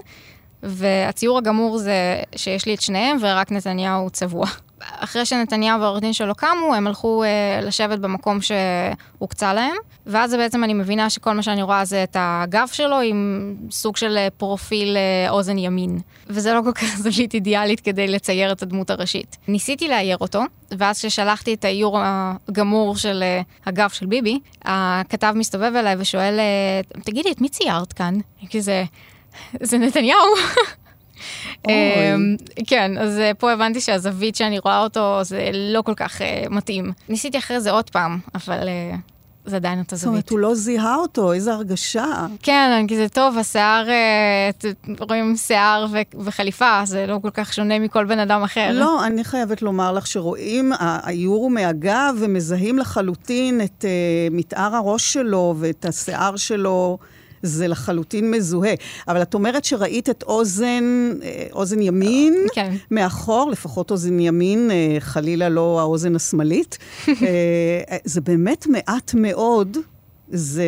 [0.63, 4.47] והציור הגמור זה שיש לי את שניהם ורק נתניהו צבוע.
[4.81, 10.65] אחרי שנתניהו והעורך דין שלו קמו, הם הלכו אה, לשבת במקום שהוקצה להם, ואז בעצם
[10.65, 14.97] אני מבינה שכל מה שאני רואה זה את הגב שלו עם סוג של אה, פרופיל
[14.97, 15.99] אה, אוזן ימין.
[16.27, 19.37] וזה לא כל כך זווית אידיאלית כדי לצייר את הדמות הראשית.
[19.49, 21.99] ניסיתי לאייר אותו, ואז כששלחתי את האיור
[22.49, 27.93] הגמור של אה, הגב של ביבי, הכתב מסתובב אליי ושואל, אה, תגידי, את מי ציירת
[27.93, 28.15] כאן?
[28.49, 28.61] כי
[29.63, 29.79] זה...
[29.79, 30.35] נתניהו.
[31.69, 36.25] אמ, כן, אז אה, פה הבנתי שהזווית שאני רואה אותו זה לא כל כך uh,
[36.51, 36.93] מתאים.
[37.09, 38.97] ניסיתי אחרי זה עוד פעם, אבל uh,
[39.45, 40.01] זה עדיין אותה זווית.
[40.01, 42.27] זאת אומרת, הוא לא זיהה אותו, איזו הרגשה.
[42.43, 43.89] כן, כי זה טוב, השיער,
[45.01, 45.87] רואים שיער
[46.19, 48.71] וחליפה, זה לא כל כך שונה מכל בן אדם אחר.
[48.73, 53.85] לא, אני חייבת לומר לך שרואים, האיור הוא מהגב ומזהים לחלוטין את
[54.31, 56.99] מתאר הראש שלו ואת השיער שלו.
[57.43, 58.75] זה לחלוטין מזוהה.
[59.09, 62.75] אבל את אומרת שראית את אוזן, אה, אוזן ימין כן.
[62.91, 66.79] מאחור, לפחות אוזן ימין, אה, חלילה לא האוזן השמאלית.
[67.09, 67.15] אה,
[68.05, 69.77] זה באמת מעט מאוד.
[70.31, 70.65] זה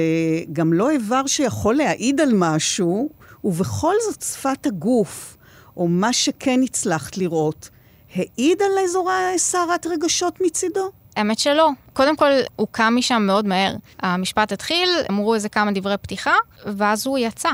[0.53, 3.09] גם לא איבר שיכול להעיד על משהו,
[3.45, 5.37] ובכל זאת שפת הגוף,
[5.77, 7.71] או מה שכן הצלחת לראות,
[8.15, 9.05] העיד על איזו
[9.37, 10.91] סערת רגשות מצידו?
[11.21, 11.69] האמת שלא.
[11.93, 13.75] קודם כל, הוא קם משם מאוד מהר.
[14.01, 16.35] המשפט התחיל, אמרו איזה כמה דברי פתיחה,
[16.67, 17.51] ואז הוא יצא.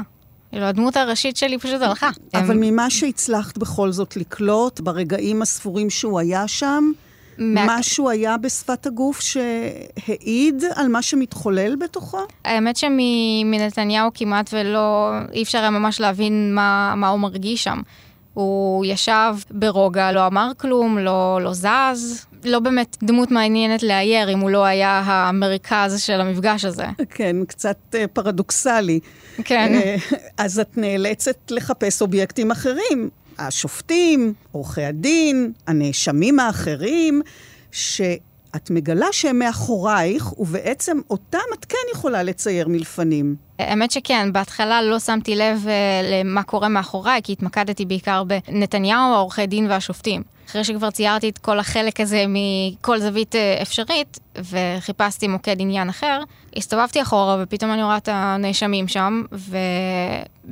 [0.51, 2.11] כאילו, הדמות הראשית שלי פשוט הלכה.
[2.35, 2.61] אבל הם...
[2.61, 6.93] ממה שהצלחת בכל זאת לקלוט, ברגעים הספורים שהוא היה שם,
[7.39, 7.65] מה...
[7.69, 12.19] משהו היה בשפת הגוף שהעיד על מה שמתחולל בתוכו?
[12.45, 17.81] האמת שמנתניהו כמעט ולא, אי אפשר היה ממש להבין מה, מה הוא מרגיש שם.
[18.35, 22.27] הוא ישב ברוגע, לא אמר כלום, לא, לא זז.
[22.47, 26.85] לא באמת דמות מעניינת לאייר אם הוא לא היה המרכז של המפגש הזה.
[27.11, 29.01] כן, קצת uh, פרדוקסלי.
[29.45, 29.73] כן.
[29.75, 33.11] Uh, אז את נאלצת לחפש אובייקטים אחרים.
[33.39, 37.23] השופטים, עורכי הדין, הנאשמים האחרים,
[37.73, 38.01] ש...
[38.57, 43.37] את מגלה שהם מאחורייך, ובעצם אותם את כן יכולה לצייר מלפנים.
[43.59, 45.69] האמת שכן, בהתחלה לא שמתי לב uh,
[46.13, 50.36] למה קורה מאחוריי, כי התמקדתי בעיקר בנתניהו, העורכי דין והשופטים.
[50.47, 56.21] אחרי שכבר ציירתי את כל החלק הזה מכל זווית uh, אפשרית, וחיפשתי מוקד עניין אחר,
[56.57, 59.23] הסתובבתי אחורה ופתאום אני רואה את הנאשמים שם,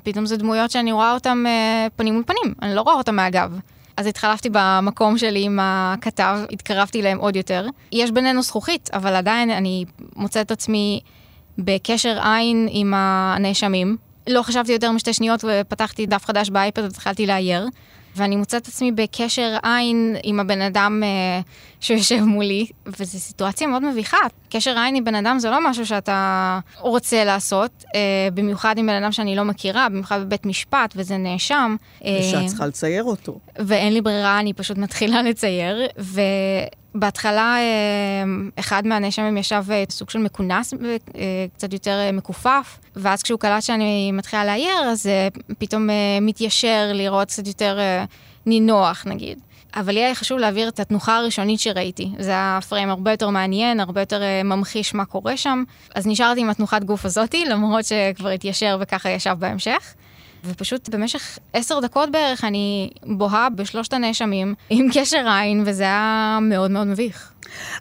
[0.01, 3.59] ופתאום זה דמויות שאני רואה אותם uh, פנים מול פנים, אני לא רואה אותם מהגב.
[3.97, 7.67] אז התחלפתי במקום שלי עם הכתב, התקרבתי אליהם עוד יותר.
[7.93, 9.85] יש בינינו זכוכית, אבל עדיין אני
[10.17, 11.01] מוצאת את עצמי
[11.59, 13.97] בקשר עין עם הנאשמים.
[14.27, 17.67] לא חשבתי יותר משתי שניות ופתחתי דף חדש באייפד והתחלתי לאייר.
[18.17, 21.41] ואני מוצאת את עצמי בקשר עין עם הבן אדם אה,
[21.81, 24.19] שיושב מולי, וזו סיטואציה מאוד מביכה.
[24.51, 29.03] קשר עין עם בן אדם זה לא משהו שאתה רוצה לעשות, אה, במיוחד עם בן
[29.03, 31.77] אדם שאני לא מכירה, במיוחד בבית משפט, וזה נאשם.
[32.05, 33.39] אה, ושאת צריכה לצייר אותו.
[33.59, 36.21] ואין לי ברירה, אני פשוט מתחילה לצייר, ו...
[36.95, 38.25] בהתחלה אה,
[38.61, 44.13] אחד מהנאשמים ישב אה, סוג של מכונס, אה, קצת יותר מכופף, ואז כשהוא קלט שאני
[44.13, 45.07] מתחילה לאייר, אז
[45.59, 45.89] פתאום
[46.21, 47.79] מתיישר לראות קצת יותר
[48.47, 49.39] נינוח נגיד.
[49.77, 52.11] אבל לי היה חשוב להעביר את התנוחה הראשונית שראיתי.
[52.19, 55.65] זה היה פריים הרבה יותר מעניין, הרבה יותר ממחיש מה קורה שם.
[55.95, 59.95] אז נשארתי עם התנוחת גוף הזאתי, למרות שכבר התיישר וככה ישב בהמשך.
[60.45, 66.71] ופשוט במשך עשר דקות בערך אני בוהה בשלושת הנאשמים עם קשר עין, וזה היה מאוד
[66.71, 67.33] מאוד מביך.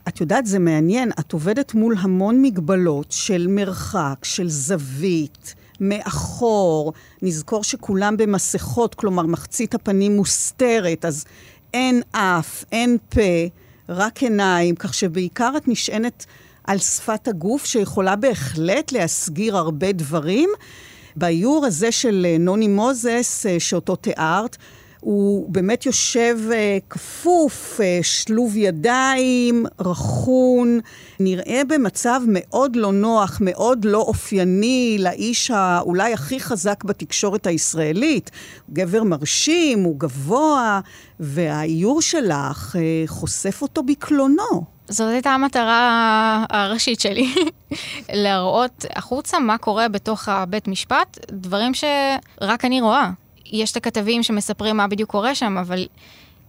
[0.08, 5.56] את יודעת, זה מעניין, את עובדת מול המון מגבלות של מרחק, של זווית.
[5.80, 11.26] מאחור, נזכור שכולם במסכות, כלומר מחצית הפנים מוסתרת, אז
[11.73, 13.47] אין אף, אין פה,
[13.89, 16.26] רק עיניים, כך שבעיקר את נשענת
[16.63, 20.49] על שפת הגוף שיכולה בהחלט להסגיר הרבה דברים.
[21.15, 24.58] באיור הזה של אה, נוני מוזס, אה, שאותו תיארת,
[24.99, 30.80] הוא באמת יושב אה, כפוף, שלוב ידיים, רכון,
[31.19, 38.32] נראה במצב מאוד לא נוח, מאוד לא אופייני לאיש האולי הכי חזק בתקשורת הישראלית.
[38.67, 40.79] הוא גבר מרשים, הוא גבוה,
[41.19, 42.75] והאיור שלך
[43.08, 44.73] חושף אותו בקלונו.
[44.88, 47.34] זאת הייתה המטרה הראשית שלי,
[48.23, 53.10] להראות החוצה מה קורה בתוך הבית משפט, דברים שרק אני רואה.
[53.46, 55.88] יש את הכתבים שמספרים מה בדיוק קורה שם, אבל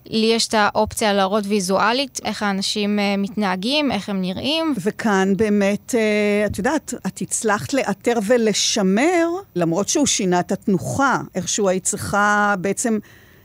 [0.07, 4.74] לי יש את האופציה להראות ויזואלית איך האנשים uh, מתנהגים, איך הם נראים.
[4.80, 11.68] וכאן באמת, uh, את יודעת, את הצלחת לאתר ולשמר, למרות שהוא שינה את התנוחה, איכשהו
[11.68, 12.99] היית צריכה בעצם...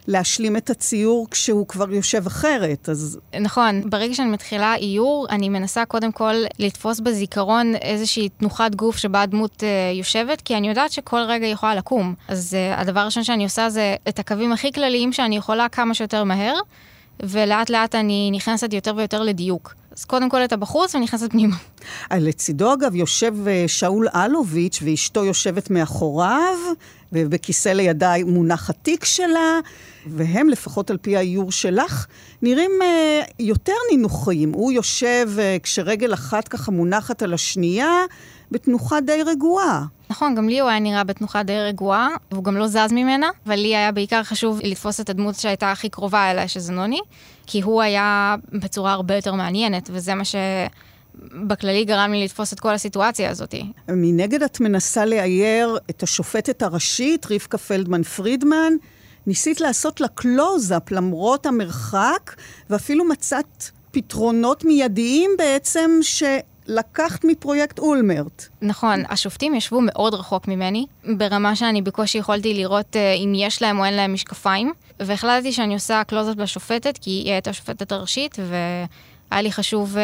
[0.10, 3.20] להשלים את הציור כשהוא כבר יושב אחרת, אז...
[3.41, 9.22] נכון, ברגע שאני מתחילה איור, אני מנסה קודם כל לתפוס בזיכרון איזושהי תנוחת גוף שבה
[9.22, 12.14] הדמות uh, יושבת, כי אני יודעת שכל רגע היא יכולה לקום.
[12.28, 16.24] אז uh, הדבר הראשון שאני עושה זה את הקווים הכי כלליים שאני יכולה כמה שיותר
[16.24, 16.55] מהר,
[17.20, 19.76] ולאט לאט אני נכנסת יותר ויותר לדיוק.
[19.97, 21.55] אז קודם כל את הבחוץ ונכנסת פנימה.
[22.12, 26.57] לצידו אגב יושב אה, שאול אלוביץ' ואשתו יושבת מאחוריו,
[27.14, 29.60] ובכיסא לידה מונח התיק שלה,
[30.12, 32.05] והם, לפחות על פי האיור שלך,
[32.41, 34.51] נראים uh, יותר נינוחים.
[34.53, 38.05] הוא יושב uh, כשרגל אחת ככה מונחת על השנייה,
[38.51, 39.86] בתנוחה די רגועה.
[40.10, 43.55] נכון, גם לי הוא היה נראה בתנוחה די רגועה, והוא גם לא זז ממנה, אבל
[43.55, 46.99] לי היה בעיקר חשוב לתפוס את הדמות שהייתה הכי קרובה אליי, שזה נוני,
[47.47, 50.36] כי הוא היה בצורה הרבה יותר מעניינת, וזה מה ש...
[51.47, 53.55] בכללי גרם לי לתפוס את כל הסיטואציה הזאת.
[53.89, 58.74] מנגד את מנסה לאייר את השופטת הראשית, רבקה פלדמן פרידמן.
[59.30, 62.36] ניסית לעשות לה קלוז-אפ למרות המרחק,
[62.70, 68.48] ואפילו מצאת פתרונות מיידיים בעצם שלקחת מפרויקט אולמרט.
[68.62, 70.86] נכון, השופטים ישבו מאוד רחוק ממני,
[71.18, 75.74] ברמה שאני בקושי יכולתי לראות uh, אם יש להם או אין להם משקפיים, והחלטתי שאני
[75.74, 78.36] עושה קלוז-אפ לשופטת, כי היא הייתה השופטת הראשית.
[79.32, 80.00] היה לי חשוב uh,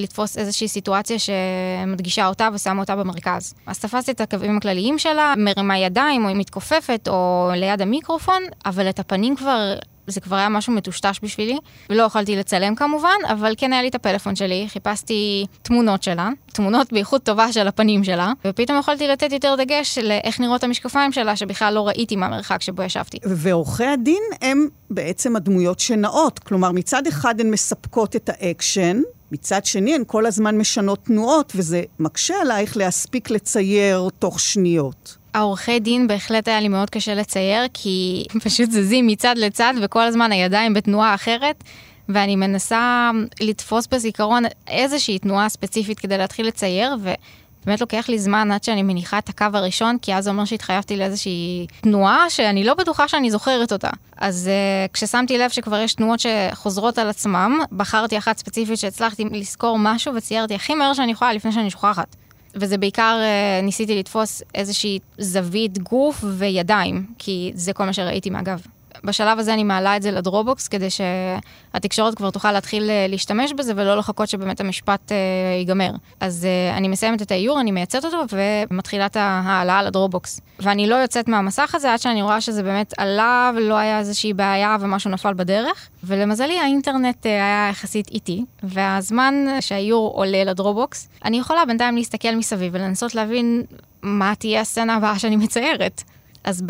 [0.00, 3.54] לתפוס איזושהי סיטואציה שמדגישה אותה ושמה אותה במרכז.
[3.66, 8.88] אז תפסתי את הקווים הכלליים שלה, מרימה ידיים או היא מתכופפת או ליד המיקרופון, אבל
[8.88, 9.74] את הפנים כבר
[10.08, 11.58] זה כבר היה משהו מטושטש בשבילי.
[11.90, 16.92] לא יכולתי לצלם כמובן, אבל כן היה לי את הפלאפון שלי, חיפשתי תמונות שלה, תמונות
[16.92, 21.74] באיכות טובה של הפנים שלה, ופתאום יכולתי לתת יותר דגש לאיך נראות המשקפיים שלה, שבכלל
[21.74, 23.18] לא ראיתי מהמרחק שבו ישבתי.
[23.24, 26.38] ועורכי הדין הם בעצם הדמויות שנעות.
[26.38, 29.00] כלומר, מצד אחד הן מספקות את האקשן,
[29.32, 35.17] מצד שני, הן כל הזמן משנות תנועות, וזה מקשה עלייך להספיק לצייר תוך שניות.
[35.34, 40.32] העורכי דין בהחלט היה לי מאוד קשה לצייר, כי פשוט זזים מצד לצד וכל הזמן
[40.32, 41.64] הידיים בתנועה אחרת,
[42.08, 43.10] ואני מנסה
[43.40, 49.18] לתפוס בזיכרון איזושהי תנועה ספציפית כדי להתחיל לצייר, ובאמת לוקח לי זמן עד שאני מניחה
[49.18, 53.72] את הקו הראשון, כי אז זה אומר שהתחייבתי לאיזושהי תנועה שאני לא בטוחה שאני זוכרת
[53.72, 53.90] אותה.
[54.16, 59.78] אז uh, כששמתי לב שכבר יש תנועות שחוזרות על עצמם, בחרתי אחת ספציפית שהצלחתי לזכור
[59.78, 62.16] משהו וציירתי הכי מהר שאני יכולה לפני שאני שוכחת.
[62.54, 68.62] וזה בעיקר, uh, ניסיתי לתפוס איזושהי זווית גוף וידיים, כי זה כל מה שראיתי מהגב.
[69.04, 73.52] בשלב הזה אני מעלה את זה ל Dropbox, כדי שהתקשורת כבר תוכל להתחיל אה, להשתמש
[73.52, 75.14] בזה, ולא לחכות שבאמת המשפט uh,
[75.58, 75.90] ייגמר.
[76.20, 78.24] אז uh, אני מסיימת את האיור, אני מייצאת אותו,
[78.70, 80.40] ומתחילה את ההעלאה ל Dropbox.
[80.60, 84.76] ואני לא יוצאת מהמסך הזה עד שאני רואה שזה באמת עלה, ולא היה איזושהי בעיה
[84.80, 85.88] ומשהו נפל בדרך.
[86.04, 92.74] ולמזלי, האינטרנט uh, היה יחסית איטי, והזמן שהאיור עולה לדרובוקס, אני יכולה בינתיים להסתכל מסביב
[92.74, 93.62] ולנסות להבין
[94.02, 96.02] מה תהיה הסצנה הבאה שאני מציירת.
[96.48, 96.62] אז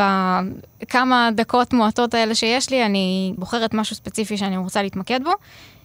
[0.83, 5.31] בכמה דקות מועטות האלה שיש לי, אני בוחרת משהו ספציפי שאני רוצה להתמקד בו.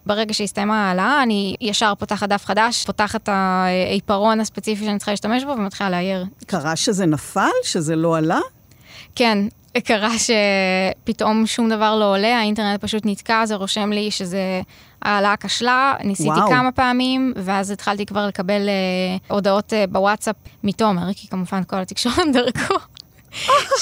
[0.06, 5.44] ברגע שהסתיימה ההעלאה, אני ישר פותחת דף חדש, פותחת את העיפרון הספציפי שאני צריכה להשתמש
[5.44, 6.26] בו ומתחילה לאייר.
[6.48, 7.50] קרה שזה נפל?
[7.64, 8.40] שזה לא עלה?
[9.16, 9.38] כן,
[9.84, 14.62] קרה שפתאום שום דבר לא עולה, האינטרנט פשוט נתקע, זה רושם לי שזה
[15.02, 16.50] העלאה כשלה, ניסיתי וואו.
[16.50, 22.18] כמה פעמים, ואז התחלתי כבר לקבל uh, הודעות uh, בוואטסאפ מתומר, כי כמובן כל התקשורת
[22.34, 22.76] דרכו.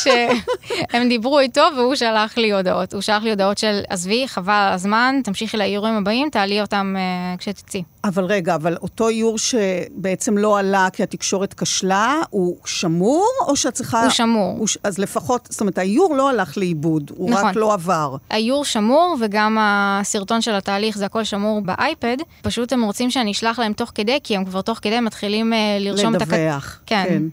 [0.04, 2.94] שהם דיברו איתו והוא שלח לי הודעות.
[2.94, 7.38] הוא שלח לי הודעות של, עזבי, חבל על הזמן, תמשיכי לאיורים הבאים, תעלי אותם uh,
[7.38, 7.84] כשתצאי.
[8.04, 13.74] אבל רגע, אבל אותו איור שבעצם לא עלה כי התקשורת כשלה, הוא שמור או שאת
[13.74, 14.04] צריכה...
[14.04, 14.56] הוא שמור.
[14.58, 17.50] הוא, אז לפחות, זאת אומרת, האיור לא הלך לאיבוד, הוא נכון.
[17.50, 18.16] רק לא עבר.
[18.30, 22.18] האיור שמור וגם הסרטון של התהליך זה הכל שמור באייפד.
[22.42, 25.56] פשוט הם רוצים שאני אשלח להם תוך כדי, כי הם כבר תוך כדי מתחילים uh,
[25.80, 26.40] לרשום לדווח, את הכ...
[26.40, 27.06] לדווח, כן.
[27.10, 27.24] כן.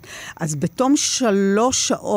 [0.41, 2.08] אז בתום שלוש שעות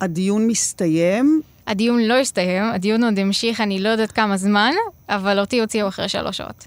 [0.00, 1.42] הדיון מסתיים.
[1.66, 4.72] הדיון לא הסתיים, הדיון עוד המשיך, אני לא יודעת כמה זמן,
[5.08, 6.66] אבל אותי הוציאו אחרי שלוש שעות.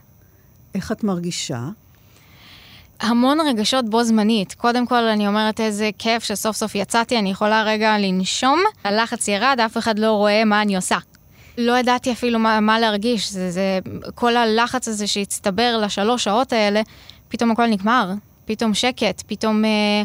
[0.75, 1.59] איך את מרגישה?
[2.99, 4.53] המון רגשות בו זמנית.
[4.53, 8.59] קודם כל, אני אומרת איזה כיף שסוף סוף יצאתי, אני יכולה רגע לנשום.
[8.83, 10.97] הלחץ ירד, אף אחד לא רואה מה אני עושה.
[11.57, 13.31] לא ידעתי אפילו מה, מה להרגיש.
[13.31, 13.79] זה, זה,
[14.15, 16.81] כל הלחץ הזה שהצטבר לשלוש שעות האלה,
[17.29, 18.11] פתאום הכל נגמר.
[18.45, 20.03] פתאום שקט, פתאום, אה,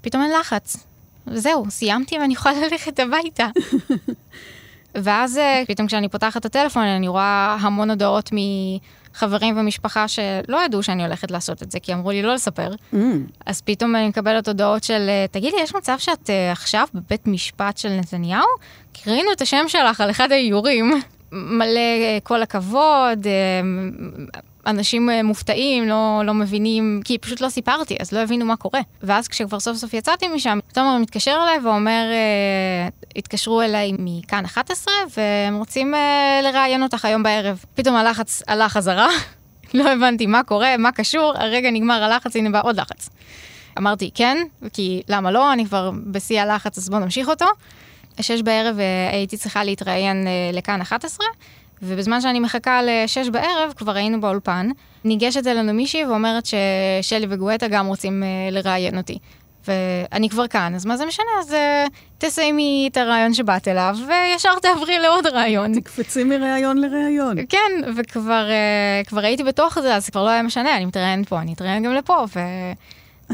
[0.00, 0.76] פתאום אין לחץ.
[1.30, 3.46] וזהו, סיימתי ואני יכולה ללכת הביתה.
[4.94, 10.82] ואז אה, פתאום כשאני פותחת את הטלפון, אני רואה המון הודעות מחברים ומשפחה שלא ידעו
[10.82, 12.70] שאני הולכת לעשות את זה, כי אמרו לי לא לספר.
[12.92, 12.96] Mm.
[13.46, 17.78] אז פתאום אני מקבלת הודעות של, אה, תגידי, יש מצב שאת uh, עכשיו בבית משפט
[17.78, 18.46] של נתניהו?
[18.94, 21.00] כי ראינו את השם שלך על אחד האיורים.
[21.32, 21.80] מלא
[22.22, 23.26] כל הכבוד,
[24.68, 28.80] אנשים אה, מופתעים, לא, לא מבינים, כי פשוט לא סיפרתי, אז לא הבינו מה קורה.
[29.02, 34.94] ואז כשכבר סוף סוף יצאתי משם, תומר מתקשר אליי ואומר, אה, התקשרו אליי מכאן 11,
[35.16, 37.64] והם רוצים אה, לראיין אותך היום בערב.
[37.74, 39.08] פתאום הלחץ עלה חזרה,
[39.74, 43.08] לא הבנתי מה קורה, מה קשור, הרגע נגמר הלחץ, הנה בא עוד לחץ.
[43.78, 44.38] אמרתי כן,
[44.72, 47.46] כי למה לא, אני כבר בשיא הלחץ, אז בואו נמשיך אותו.
[48.20, 48.76] שש בערב
[49.12, 51.26] הייתי צריכה להתראיין לכאן 11,
[51.82, 54.70] ובזמן שאני מחכה לשש בערב, כבר היינו באולפן,
[55.04, 59.18] ניגשת אלינו מישהי ואומרת ששלי וגואטה גם רוצים uh, לראיין אותי.
[59.68, 61.26] ואני כבר כאן, אז מה זה משנה?
[61.40, 65.80] אז uh, תסיימי את הרעיון שבאת אליו, וישר תעברי לעוד רעיון.
[65.80, 67.36] תקפצי מראיון לראיון.
[67.48, 68.46] כן, וכבר
[69.14, 71.94] uh, הייתי בתוך זה, אז כבר לא היה משנה, אני מתראיינת פה, אני אתראיין גם
[71.94, 72.40] לפה, ו...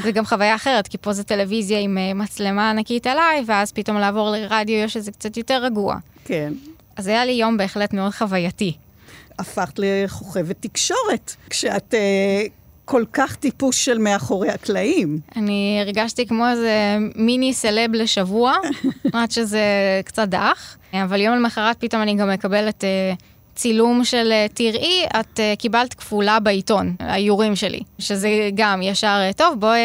[0.03, 4.31] זה גם חוויה אחרת, כי פה זה טלוויזיה עם מצלמה ענקית עליי, ואז פתאום לעבור
[4.31, 5.97] לרדיו יש איזה קצת יותר רגוע.
[6.25, 6.53] כן.
[6.97, 8.73] אז היה לי יום בהחלט מאוד חווייתי.
[9.39, 12.51] הפכת לכוכבת תקשורת, כשאת uh,
[12.85, 15.19] כל כך טיפוס של מאחורי הקלעים.
[15.37, 18.55] אני הרגשתי כמו איזה מיני סלב לשבוע,
[19.13, 19.61] עד שזה
[20.05, 23.23] קצת דח, אבל יום למחרת פתאום אני גם מקבלת uh,
[23.55, 27.81] צילום של uh, תראי, את uh, קיבלת כפולה בעיתון, האיורים שלי.
[27.99, 29.81] שזה גם ישר, טוב, בואי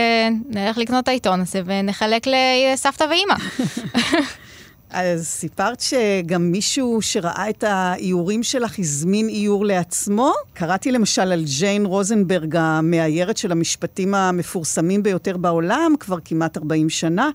[0.49, 3.35] נלך לקנות את העיתון הזה ונחלק לסבתא ואימא.
[4.89, 10.33] אז סיפרת שגם מישהו שראה את האיורים שלך הזמין איור לעצמו.
[10.53, 17.29] קראתי למשל על ג'יין רוזנברג, המאיירת של המשפטים המפורסמים ביותר בעולם, כבר כמעט 40 שנה.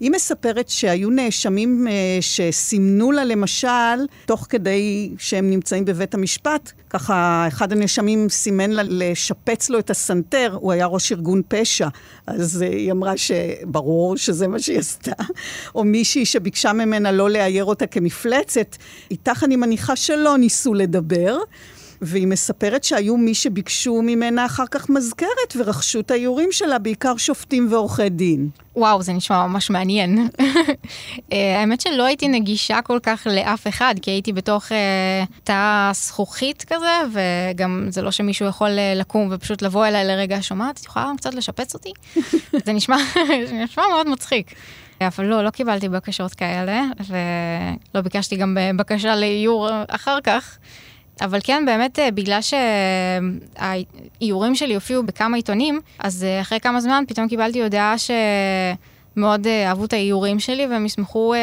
[0.00, 7.44] היא מספרת שהיו נאשמים אה, שסימנו לה למשל, תוך כדי שהם נמצאים בבית המשפט, ככה
[7.48, 11.88] אחד הנאשמים סימן לה לשפץ לו את הסנטר, הוא היה ראש ארגון פשע,
[12.26, 15.12] אז אה, היא אמרה שברור שזה מה שהיא עשתה.
[15.74, 18.76] או מישהי שביקשה ממנה לא לאייר אותה כמפלצת,
[19.10, 21.38] איתך אני מניחה שלא ניסו לדבר.
[22.06, 27.72] והיא מספרת שהיו מי שביקשו ממנה אחר כך מזכרת ורכשו את האיורים שלה, בעיקר שופטים
[27.72, 28.48] ועורכי דין.
[28.76, 30.28] וואו, זה נשמע ממש מעניין.
[31.32, 36.64] אה, האמת שלא הייתי נגישה כל כך לאף אחד, כי הייתי בתוך אה, תא זכוכית
[36.64, 41.12] כזה, וגם זה לא שמישהו יכול אה, לקום ופשוט לבוא אליי לרגע, שומעת, את יכולה
[41.16, 41.92] קצת לשפץ אותי?
[42.66, 42.96] זה נשמע,
[43.64, 44.54] נשמע מאוד מצחיק.
[45.00, 50.58] אבל לא, לא קיבלתי בקשות כאלה, ולא ביקשתי גם בקשה לאיור אחר כך.
[51.20, 52.40] אבל כן, באמת, אה, בגלל
[53.60, 59.68] שהאיורים שלי הופיעו בכמה עיתונים, אז אה, אחרי כמה זמן פתאום קיבלתי הודעה שמאוד אה,
[59.68, 61.34] אהבו את האיורים שלי, והם ישמחו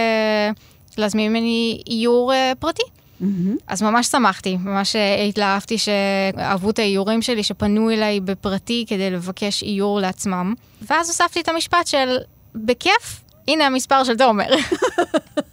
[0.98, 2.82] להזמין ממני איור פרטי.
[3.22, 3.26] Mm-hmm.
[3.68, 4.96] אז ממש שמחתי, ממש
[5.30, 10.54] התלהבתי שאהבו את האיורים שלי, שפנו אליי בפרטי כדי לבקש איור לעצמם.
[10.90, 12.18] ואז הוספתי את המשפט של,
[12.56, 14.50] בכיף, הנה המספר של תומר.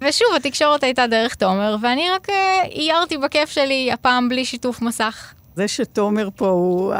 [0.00, 2.28] ושוב, התקשורת הייתה דרך תומר, ואני רק
[2.74, 5.32] איירתי uh, בכיף שלי, הפעם בלי שיתוף מסך.
[5.56, 6.94] זה שתומר פה הוא...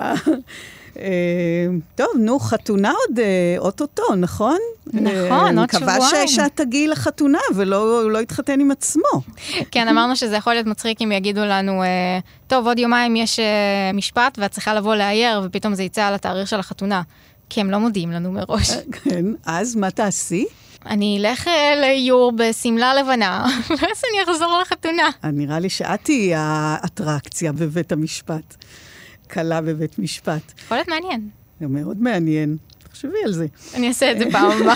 [0.94, 0.98] Uh,
[1.94, 3.20] טוב, נו, חתונה עוד
[3.58, 4.58] אוטוטו, נכון?
[4.86, 6.02] נכון, עוד שבועיים.
[6.02, 9.22] מקווה שאת תגיעי לחתונה ולא לא יתחתן עם עצמו.
[9.70, 11.82] כן, אמרנו שזה יכול להיות מצחיק אם יגידו לנו,
[12.46, 13.40] טוב, עוד יומיים יש
[13.94, 17.02] משפט ואת צריכה לבוא לאייר, ופתאום זה יצא על התאריך של החתונה.
[17.50, 18.70] כי הם לא מודיעים לנו מראש.
[18.92, 20.44] כן, אז מה תעשי?
[20.86, 25.10] אני אלך אה, לאיור בשמלה לבנה, ואז אני אחזור לחתונה.
[25.24, 28.64] נראה לי שאת תהיי האטרקציה בבית המשפט.
[29.30, 30.52] כלה בבית משפט.
[30.58, 31.28] יכול להיות מעניין.
[31.60, 32.56] זה מאוד מעניין.
[33.00, 33.46] תחשבי על זה.
[33.74, 34.74] אני אעשה את זה פעם הבאה.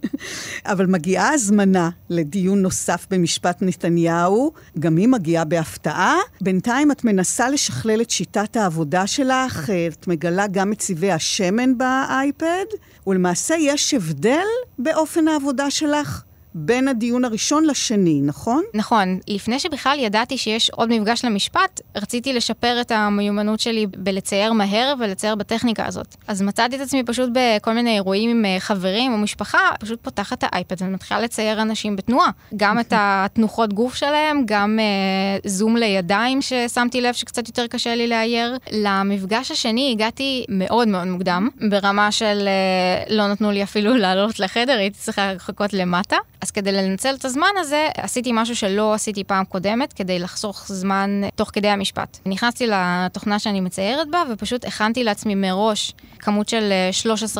[0.72, 6.16] אבל מגיעה הזמנה לדיון נוסף במשפט נתניהו, גם היא מגיעה בהפתעה.
[6.40, 12.64] בינתיים את מנסה לשכלל את שיטת העבודה שלך, את מגלה גם את צבעי השמן באייפד,
[13.06, 14.46] ולמעשה יש הבדל
[14.78, 16.22] באופן העבודה שלך
[16.54, 18.62] בין הדיון הראשון לשני, נכון?
[18.74, 19.18] נכון.
[19.28, 25.34] לפני שבכלל ידעתי שיש עוד מפגש למשפט, רציתי לשפר את המיומנות שלי בלצייר מהר ולצייר
[25.34, 26.16] בטכניקה הזאת.
[26.28, 30.38] אז מצאתי את עצמי פשוט בכל מיני אירועים עם אה, חברים או משפחה, פשוט פותחת
[30.38, 32.30] את האייפד ומתחילה לצייר אנשים בתנועה.
[32.56, 38.06] גם את התנוחות גוף שלהם, גם uh, זום לידיים ששמתי לב שקצת יותר קשה לי
[38.06, 38.56] לאייר.
[38.72, 42.48] למפגש השני הגעתי מאוד מאוד מוקדם, ברמה של
[43.08, 46.16] uh, לא נתנו לי אפילו לעלות לחדר, הייתי צריכה לחכות למטה.
[46.40, 51.20] אז כדי לנצל את הזמן הזה, עשיתי משהו שלא עשיתי פעם קודמת, כדי לחסוך זמן
[51.34, 52.18] תוך כדי המשפט.
[52.26, 56.72] נכנסתי לתוכנה שאני מציירת בה, ופשוט הכנתי לעצמי מראש כמות של
[57.34, 57.36] 13-14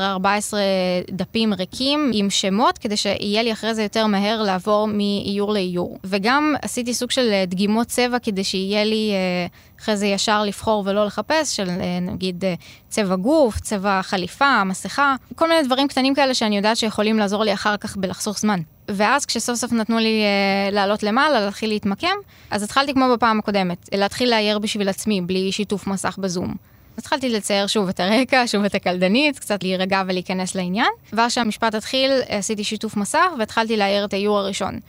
[1.10, 5.98] דפים ריקים עם שמות, כדי שיהיה לי אחרי זה יותר מהר לעבור מאיור לאיור.
[6.04, 9.46] וגם עשיתי סוג של דגימות צבע, כדי שיהיה לי אה,
[9.80, 12.54] אחרי זה ישר לבחור ולא לחפש, של אה, נגיד אה,
[12.88, 17.52] צבע גוף, צבע חליפה, מסכה, כל מיני דברים קטנים כאלה שאני יודעת שיכולים לעזור לי
[17.52, 18.60] אחר כך בלחסוך זמן.
[18.94, 22.16] ואז כשסוף סוף נתנו לי אה, לעלות למעלה, להתחיל להתמקם,
[22.50, 26.54] אז התחלתי כמו בפעם הקודמת, להתחיל לאייר בשביל עצמי, בלי שיתוף מסך בזום.
[26.98, 30.88] התחלתי לצייר שוב את הרקע, שוב את הקלדנית, קצת להירגע ולהיכנס לעניין.
[31.12, 34.80] ואז שהמשפט התחיל, עשיתי שיתוף מסך והתחלתי לאייר את האיור הראשון.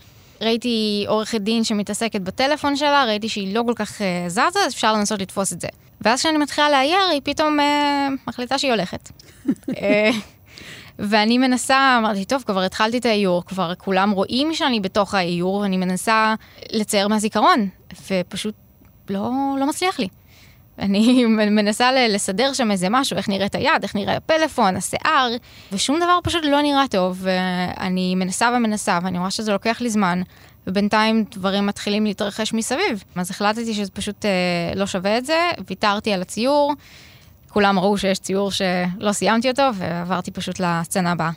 [0.41, 4.93] ראיתי עורכת דין שמתעסקת בטלפון שלה, ראיתי שהיא לא כל כך uh, זזה, אז אפשר
[4.93, 5.68] לנסות לתפוס את זה.
[6.02, 7.64] ואז כשאני מתחילה לאייר, היא פתאום uh,
[8.28, 9.10] מחליטה שהיא הולכת.
[11.04, 15.78] ואני מנסה, אמרתי, טוב, כבר התחלתי את האיור, כבר כולם רואים שאני בתוך האיור, ואני
[15.78, 16.36] מנסה
[16.72, 17.68] לצייר מהזיכרון,
[18.12, 18.56] ופשוט
[19.10, 20.08] לא, לא מצליח לי.
[20.80, 21.26] אני
[21.60, 25.30] מנסה לסדר שם איזה משהו, איך נראית היד, איך נראה הפלאפון, השיער,
[25.72, 30.22] ושום דבר פשוט לא נראה טוב, ואני מנסה ומנסה, ואני רואה שזה לוקח לי זמן,
[30.68, 33.04] ובינתיים דברים מתחילים להתרחש מסביב.
[33.16, 36.74] אז החלטתי שזה פשוט אה, לא שווה את זה, ויתרתי על הציור.
[37.54, 41.32] כולם ראו שיש ציור שלא סיימתי אותו, ועברתי פשוט לסצנה הבאה.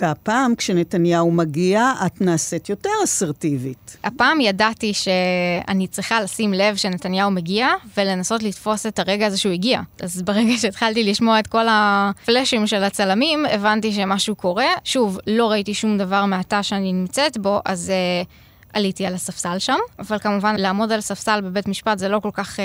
[0.00, 3.96] והפעם, כשנתניהו מגיע, את נעשית יותר אסרטיבית.
[4.04, 9.80] הפעם ידעתי שאני צריכה לשים לב שנתניהו מגיע, ולנסות לתפוס את הרגע הזה שהוא הגיע.
[10.02, 14.68] אז ברגע שהתחלתי לשמוע את כל הפלאשים של הצלמים, הבנתי שמשהו קורה.
[14.84, 17.92] שוב, לא ראיתי שום דבר מהתא שאני נמצאת בו, אז...
[18.24, 18.28] Uh,
[18.72, 22.56] עליתי על הספסל שם, אבל כמובן לעמוד על ספסל בבית משפט זה לא כל כך
[22.56, 22.62] uh,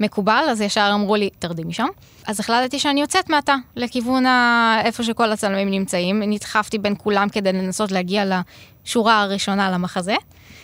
[0.00, 1.86] מקובל, אז ישר אמרו לי, תרדי משם.
[2.26, 4.76] אז החלטתי שאני יוצאת מעתה, לכיוון ה...
[4.84, 6.22] איפה שכל הצלמים נמצאים.
[6.22, 10.14] נדחפתי בין כולם כדי לנסות להגיע לשורה הראשונה למחזה.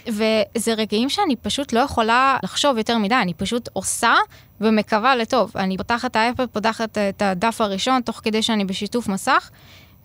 [0.06, 4.14] וזה רגעים שאני פשוט לא יכולה לחשוב יותר מדי, אני פשוט עושה
[4.60, 5.52] ומקווה לטוב.
[5.56, 9.50] אני פותחת את ה iPad, פותחת את הדף הראשון, תוך כדי שאני בשיתוף מסך,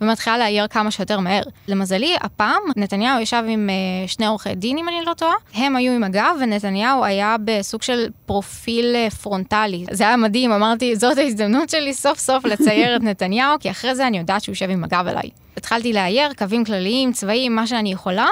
[0.02, 1.41] ומתחילה לאייר כמה שיותר מהר.
[1.68, 5.34] למזלי, הפעם נתניהו ישב עם uh, שני עורכי דין, אם אני לא טועה.
[5.54, 9.86] הם היו עם הגב, ונתניהו היה בסוג של פרופיל uh, פרונטלי.
[9.91, 14.08] זה היה מדהים, אמרתי, זאת ההזדמנות שלי סוף סוף לצייר את נתניהו, כי אחרי זה
[14.08, 15.30] אני יודעת שהוא יושב עם הגב אליי.
[15.58, 18.28] התחלתי לאייר קווים כלליים, צבעים, מה שאני יכולה.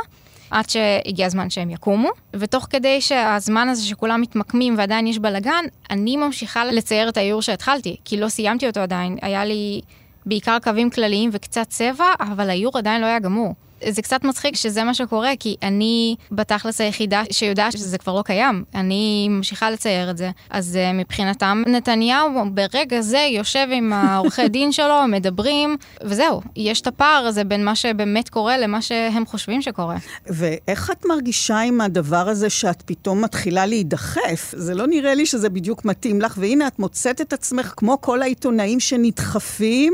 [0.51, 6.17] עד שהגיע הזמן שהם יקומו, ותוך כדי שהזמן הזה שכולם מתמקמים ועדיין יש בלאגן, אני
[6.17, 9.17] ממשיכה לצייר את האיור שהתחלתי, כי לא סיימתי אותו עדיין.
[9.21, 9.81] היה לי
[10.25, 13.53] בעיקר קווים כלליים וקצת צבע, אבל האיור עדיין לא היה גמור.
[13.89, 18.63] זה קצת מצחיק שזה מה שקורה, כי אני בתכלס היחידה שיודעת שזה כבר לא קיים.
[18.75, 20.31] אני ממשיכה לצייר את זה.
[20.49, 26.41] אז uh, מבחינתם, נתניהו ברגע זה יושב עם העורכי דין שלו, מדברים, וזהו.
[26.55, 29.97] יש את הפער הזה בין מה שבאמת קורה למה שהם חושבים שקורה.
[30.27, 34.53] ואיך את מרגישה עם הדבר הזה שאת פתאום מתחילה להידחף?
[34.57, 38.21] זה לא נראה לי שזה בדיוק מתאים לך, והנה את מוצאת את עצמך כמו כל
[38.21, 39.93] העיתונאים שנדחפים.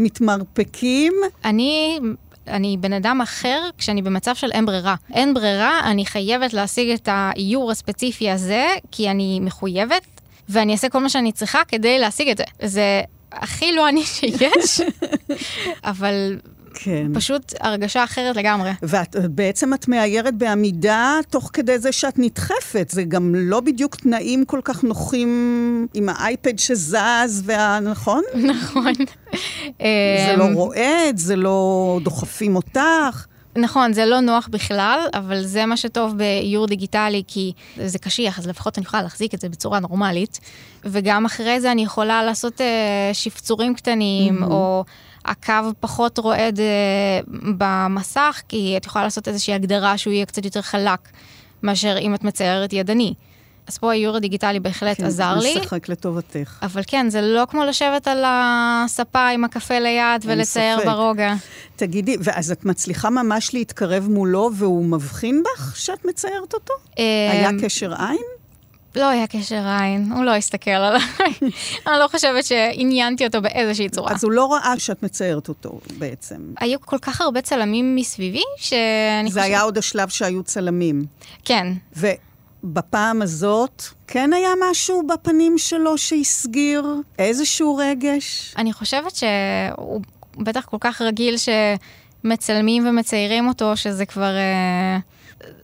[0.00, 1.12] מתמרפקים.
[1.44, 2.00] אני
[2.48, 4.94] אני בן אדם אחר כשאני במצב של אין ברירה.
[5.14, 10.02] אין ברירה, אני חייבת להשיג את האיור הספציפי הזה, כי אני מחויבת,
[10.48, 12.44] ואני אעשה כל מה שאני צריכה כדי להשיג את זה.
[12.62, 14.80] זה הכי לא אני שיש,
[15.84, 16.38] אבל
[16.82, 17.06] כן.
[17.14, 18.70] פשוט הרגשה אחרת לגמרי.
[18.82, 22.90] ובעצם את מאיירת בעמידה תוך כדי זה שאת נדחפת.
[22.90, 27.80] זה גם לא בדיוק תנאים כל כך נוחים עם האייפד שזז, וה...
[27.80, 28.22] נכון?
[28.52, 28.92] נכון.
[30.28, 33.26] זה לא אמ, רועד, זה לא דוחפים אותך.
[33.56, 38.46] נכון, זה לא נוח בכלל, אבל זה מה שטוב באיור דיגיטלי, כי זה קשיח, אז
[38.46, 40.40] לפחות אני יכולה להחזיק את זה בצורה נורמלית.
[40.84, 42.64] וגם אחרי זה אני יכולה לעשות uh,
[43.12, 44.50] שפצורים קטנים, mm-hmm.
[44.50, 44.84] או
[45.24, 50.62] הקו פחות רועד uh, במסך, כי את יכולה לעשות איזושהי הגדרה שהוא יהיה קצת יותר
[50.62, 51.08] חלק,
[51.62, 53.14] מאשר אם את מציירת ידני.
[53.66, 55.54] אז פה האיור הדיגיטלי בהחלט כן, עזר לי.
[55.54, 56.58] כן, משחק לטובתך.
[56.62, 60.86] אבל כן, זה לא כמו לשבת על הספה עם הקפה ליד ולצייר ספק.
[60.86, 61.34] ברוגע.
[61.76, 66.74] תגידי, ואז את מצליחה ממש להתקרב מולו והוא מבחין בך שאת מציירת אותו?
[66.98, 68.39] אמ, היה קשר עין?
[68.96, 71.00] לא היה קשר עין, הוא לא הסתכל עליי.
[71.86, 74.12] אני לא חושבת שעניינתי אותו באיזושהי צורה.
[74.12, 76.36] אז הוא לא ראה שאת מציירת אותו בעצם.
[76.60, 79.34] היו כל כך הרבה צלמים מסביבי, שאני חושבת...
[79.34, 81.04] זה היה עוד השלב שהיו צלמים.
[81.44, 81.66] כן.
[81.96, 86.86] ובפעם הזאת, כן היה משהו בפנים שלו שהסגיר
[87.18, 88.54] איזשהו רגש?
[88.58, 90.00] אני חושבת שהוא
[90.36, 94.32] בטח כל כך רגיל שמצלמים ומציירים אותו, שזה כבר...
[94.32, 95.19] Uh...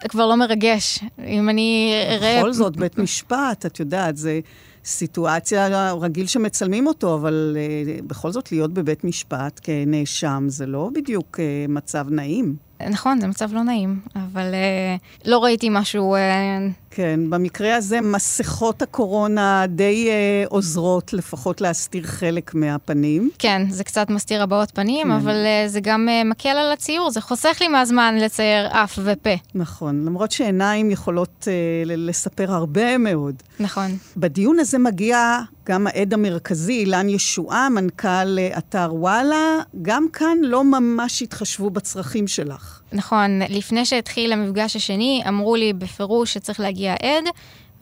[0.08, 0.98] כבר לא מרגש.
[1.26, 2.38] אם אני אראה...
[2.38, 4.40] בכל זאת, בית משפט, את יודעת, זה
[4.84, 11.38] סיטואציה רגיל שמצלמים אותו, אבל uh, בכל זאת להיות בבית משפט כנאשם, זה לא בדיוק
[11.40, 12.65] uh, מצב נעים.
[12.90, 16.16] נכון, זה מצב לא נעים, אבל uh, לא ראיתי משהו...
[16.16, 23.30] Uh, כן, במקרה הזה מסכות הקורונה די אה, עוזרות לפחות להסתיר חלק מהפנים.
[23.38, 25.10] כן, זה קצת מסתיר הבעות פנים, כן.
[25.10, 29.30] אבל אה, זה גם אה, מקל על הציור, זה חוסך לי מהזמן לצייר אף ופה.
[29.54, 31.52] נכון, למרות שעיניים יכולות אה,
[31.96, 33.34] לספר הרבה מאוד.
[33.60, 33.96] נכון.
[34.16, 35.38] בדיון הזה מגיע
[35.68, 39.58] גם העד המרכזי, אילן ישועה, מנכ"ל אה, אתר וואלה.
[39.82, 42.80] גם כאן לא ממש התחשבו בצרכים שלך.
[42.92, 47.24] נכון, לפני שהתחיל המפגש השני, אמרו לי בפירוש שצריך להגיע עד,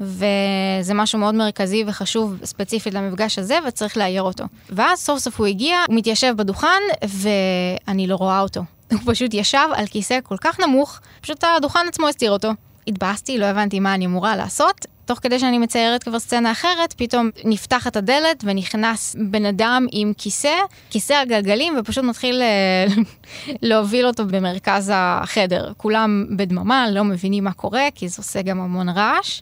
[0.01, 4.45] וזה משהו מאוד מרכזי וחשוב ספציפית למפגש הזה, וצריך לאייר אותו.
[4.71, 8.61] ואז סוף סוף הוא הגיע, הוא מתיישב בדוכן, ואני לא רואה אותו.
[8.93, 12.51] הוא פשוט ישב על כיסא כל כך נמוך, פשוט הדוכן עצמו הסתיר אותו.
[12.87, 17.31] התבאסתי, לא הבנתי מה אני אמורה לעשות, תוך כדי שאני מציירת כבר סצנה אחרת, פתאום
[17.45, 20.57] נפתחת הדלת ונכנס בן אדם עם כיסא,
[20.91, 22.87] כיסא על גלגלים, ופשוט מתחיל אה,
[23.63, 25.73] להוביל אותו במרכז החדר.
[25.77, 29.41] כולם בדממה, לא מבינים מה קורה, כי זה עושה גם המון רעש.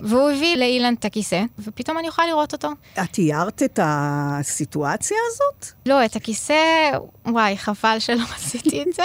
[0.00, 2.68] והוא הביא לאילן את הכיסא, ופתאום אני אוכל לראות אותו.
[2.94, 5.72] את תיארת את הסיטואציה הזאת?
[5.86, 6.90] לא, את הכיסא,
[7.26, 9.02] וואי, חבל שלא עשיתי את זה.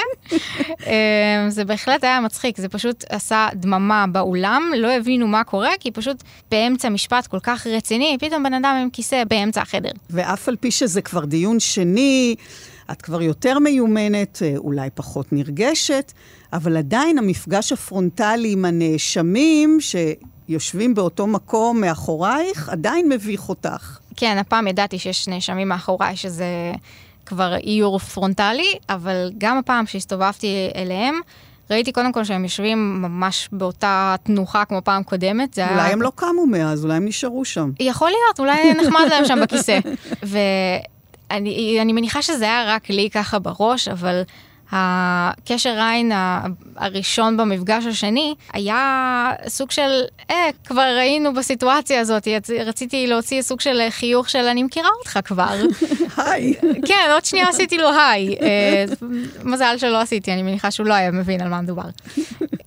[0.85, 5.91] אמ, זה בהחלט היה מצחיק, זה פשוט עשה דממה באולם, לא הבינו מה קורה, כי
[5.91, 9.91] פשוט באמצע משפט כל כך רציני, פתאום בן אדם עם כיסא באמצע החדר.
[10.09, 12.35] ואף על פי שזה כבר דיון שני,
[12.91, 16.11] את כבר יותר מיומנת, אה, אולי פחות נרגשת,
[16.53, 19.95] אבל עדיין המפגש הפרונטלי עם הנאשמים, ש...
[20.49, 23.97] יושבים באותו מקום מאחורייך, עדיין מביך אותך.
[24.15, 26.45] כן, הפעם ידעתי שיש נאשמים מאחוריי, שזה
[27.25, 31.19] כבר איור פרונטלי, אבל גם הפעם שהסתובבתי אליהם,
[31.71, 35.59] ראיתי קודם כל שהם יושבים ממש באותה תנוחה כמו פעם קודמת.
[35.59, 35.93] אולי היה...
[35.93, 37.71] הם לא קמו מאז, אולי הם נשארו שם.
[37.79, 39.79] יכול להיות, אולי נחמד להם שם בכיסא.
[41.31, 44.21] ואני מניחה שזה היה רק לי ככה בראש, אבל
[44.76, 46.11] הקשר עין
[46.76, 50.01] הראשון במפגש השני היה סוג של,
[50.32, 52.28] אה, כבר היינו בסיטואציה הזאת,
[52.65, 55.55] רציתי להוציא סוג של חיוך של אני מכירה אותך כבר.
[56.17, 56.53] היי.
[56.86, 58.36] כן, עוד שנייה עשיתי לו היי.
[58.41, 58.86] אה,
[59.43, 61.84] מזל שלא עשיתי, אני מניחה שהוא לא היה מבין על מה מדובר.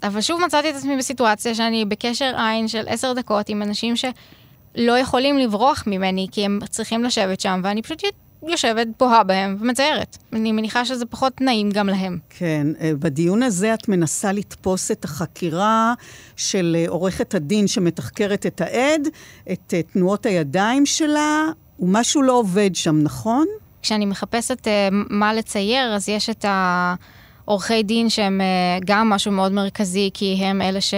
[0.02, 4.98] אבל שוב מצאתי את עצמי בסיטואציה שאני בקשר עין של עשר דקות עם אנשים שלא
[4.98, 8.02] יכולים לברוח ממני, כי הם צריכים לשבת שם, ואני פשוט
[8.48, 10.18] יושבת, פוהה בהם ומציירת.
[10.32, 12.18] אני מניחה שזה פחות נעים גם להם.
[12.30, 15.94] כן, אה, בדיון הזה את מנסה לתפוס את החקירה
[16.36, 19.08] של אה, עורכת הדין שמתחקרת את העד,
[19.52, 21.44] את אה, תנועות הידיים שלה,
[21.80, 23.46] ומשהו לא עובד שם, נכון?
[23.82, 24.68] כשאני מחפשת
[25.10, 28.40] מה לצייר, אז יש את העורכי דין שהם
[28.84, 30.94] גם משהו מאוד מרכזי, כי הם אלה ש...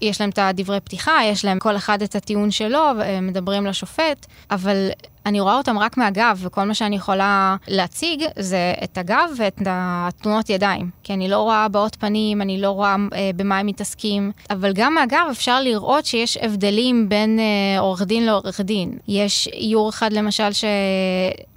[0.00, 2.80] יש להם את הדברי פתיחה, יש להם כל אחד את הטיעון שלו,
[3.22, 4.90] מדברים לשופט, אבל
[5.26, 10.50] אני רואה אותם רק מהגב, וכל מה שאני יכולה להציג זה את הגב ואת התנועות
[10.50, 10.90] ידיים.
[11.02, 14.94] כי אני לא רואה הבעות פנים, אני לא רואה אה, במה הם מתעסקים, אבל גם
[14.94, 18.98] מהגב אפשר לראות שיש הבדלים בין אה, עורך דין לעורך דין.
[19.08, 20.48] יש איור אחד למשל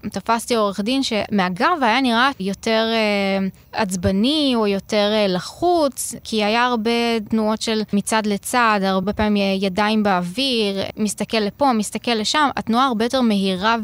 [0.05, 3.47] שתפסתי עורך דין שמהגב היה נראה יותר אה,
[3.82, 10.03] עצבני או יותר אה, לחוץ, כי היה הרבה תנועות של מצד לצד, הרבה פעמים ידיים
[10.03, 13.53] באוויר, מסתכל לפה, מסתכל לשם, התנועה הרבה יותר מהירה.
[13.54, 13.76] מהירה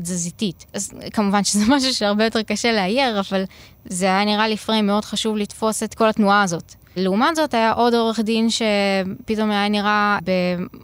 [0.00, 0.66] ותזזיתית.
[0.72, 3.44] אז כמובן שזה משהו שהרבה יותר קשה לאייר, אבל
[3.84, 6.74] זה היה נראה לי פריים מאוד חשוב לתפוס את כל התנועה הזאת.
[6.96, 10.18] לעומת זאת, היה עוד עורך דין שפתאום היה נראה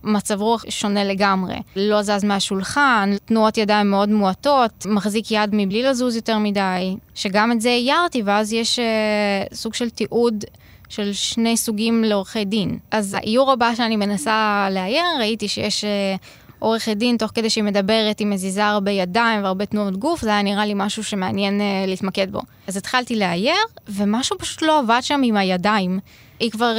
[0.05, 1.55] במצב רוח שונה לגמרי.
[1.76, 7.61] לא זז מהשולחן, תנועות ידיים מאוד מועטות, מחזיק יד מבלי לזוז יותר מדי, שגם את
[7.61, 10.45] זה איירתי, ואז יש uh, סוג של תיעוד
[10.89, 12.78] של שני סוגים לעורכי דין.
[12.91, 15.84] אז האיור הבא שאני מנסה לאייר, ראיתי שיש...
[15.84, 20.30] Uh, עורכת דין, תוך כדי שהיא מדברת, היא מזיזה הרבה ידיים והרבה תנועות גוף, זה
[20.30, 22.40] היה נראה לי משהו שמעניין uh, להתמקד בו.
[22.66, 23.57] אז התחלתי לאייר,
[23.88, 25.98] ומשהו פשוט לא עבד שם עם הידיים.
[26.40, 26.74] היא כבר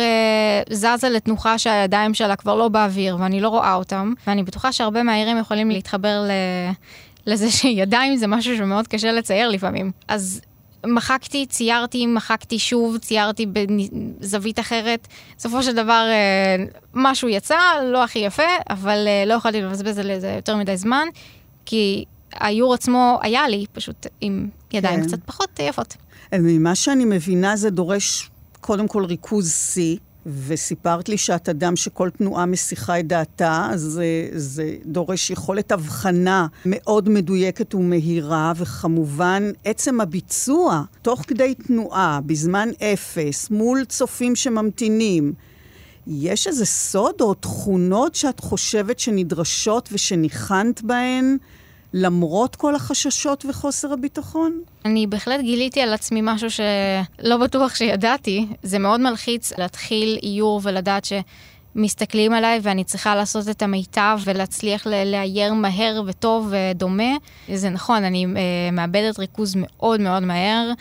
[0.69, 5.03] uh, זזה לתנוחה שהידיים שלה כבר לא באוויר, ואני לא רואה אותם, ואני בטוחה שהרבה
[5.03, 6.32] מהעירים יכולים להתחבר ל...
[7.28, 9.91] לזה שידיים זה משהו שמאוד קשה לצייר לפעמים.
[10.07, 10.41] אז
[10.86, 13.45] מחקתי, ציירתי, מחקתי שוב, ציירתי
[14.19, 15.07] בזווית אחרת.
[15.38, 20.19] בסופו של דבר אה, משהו יצא, לא הכי יפה, אבל אה, לא יכולתי לבזבז על
[20.19, 21.07] זה יותר מדי זמן,
[21.65, 25.07] כי האיור עצמו היה לי, פשוט עם ידיים כן.
[25.07, 25.95] קצת פחות יפות.
[26.34, 28.30] ממה שאני מבינה זה דורש
[28.61, 29.97] קודם כל ריכוז שיא.
[30.28, 36.47] וסיפרת לי שאת אדם שכל תנועה מסיחה את דעתה, אז זה, זה דורש יכולת הבחנה
[36.65, 45.34] מאוד מדויקת ומהירה, וכמובן עצם הביצוע, תוך כדי תנועה, בזמן אפס, מול צופים שממתינים.
[46.07, 51.38] יש איזה סוד או תכונות שאת חושבת שנדרשות ושניחנת בהן
[51.93, 54.61] למרות כל החששות וחוסר הביטחון?
[54.88, 58.47] אני בהחלט גיליתי על עצמי משהו שלא בטוח שידעתי.
[58.63, 61.13] זה מאוד מלחיץ להתחיל איור ולדעת ש...
[61.75, 67.13] מסתכלים עליי ואני צריכה לעשות את המיטב ולהצליח לאייר מהר וטוב ודומה.
[67.53, 70.71] זה נכון, אני uh, מאבדת ריכוז מאוד מאוד מהר.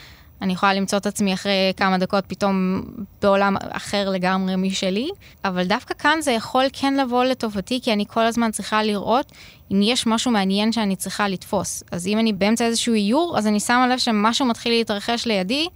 [0.47, 2.83] אני יכולה למצוא את עצמי אחרי כמה דקות פתאום
[3.23, 5.09] בעולם אחר לגמרי משלי,
[5.45, 9.33] אבל דווקא כאן זה יכול כן לבוא לטובתי, כי אני כל הזמן צריכה לראות
[9.73, 11.83] אם יש משהו מעניין שאני צריכה לתפוס.
[11.93, 15.67] אז אם אני באמצע איזשהו איור, אז אני שמה לב שמשהו מתחיל להתרחש לידי,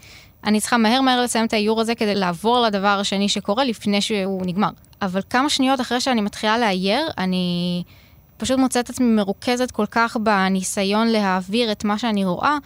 [0.44, 4.46] אני צריכה מהר מהר לסיים את האיור הזה כדי לעבור לדבר השני שקורה לפני שהוא
[4.46, 4.70] נגמר.
[5.02, 7.82] אבל כמה שניות אחרי שאני מתחילה לאייר, אני
[8.36, 12.56] פשוט מוצאת את עצמי מרוכזת כל כך בניסיון להעביר את מה שאני רואה,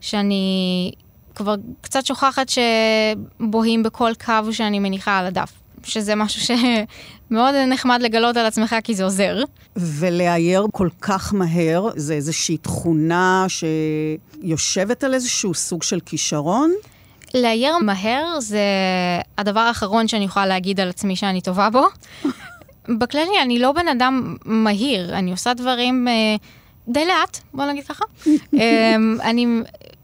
[0.00, 0.92] שאני
[1.34, 5.52] כבר קצת שוכחת שבוהים בכל קו שאני מניחה על הדף.
[5.84, 9.42] שזה משהו שמאוד נחמד לגלות על עצמך, כי זה עוזר.
[9.76, 16.72] ולאייר כל כך מהר, זה איזושהי תכונה שיושבת על איזשהו סוג של כישרון?
[17.34, 18.60] לאייר מהר זה
[19.38, 21.86] הדבר האחרון שאני יכולה להגיד על עצמי שאני טובה בו.
[22.88, 26.36] בכללי, אני לא בן אדם מהיר, אני עושה דברים אה,
[26.88, 28.04] די לאט, בוא נגיד ככה.
[28.60, 29.46] אה, אני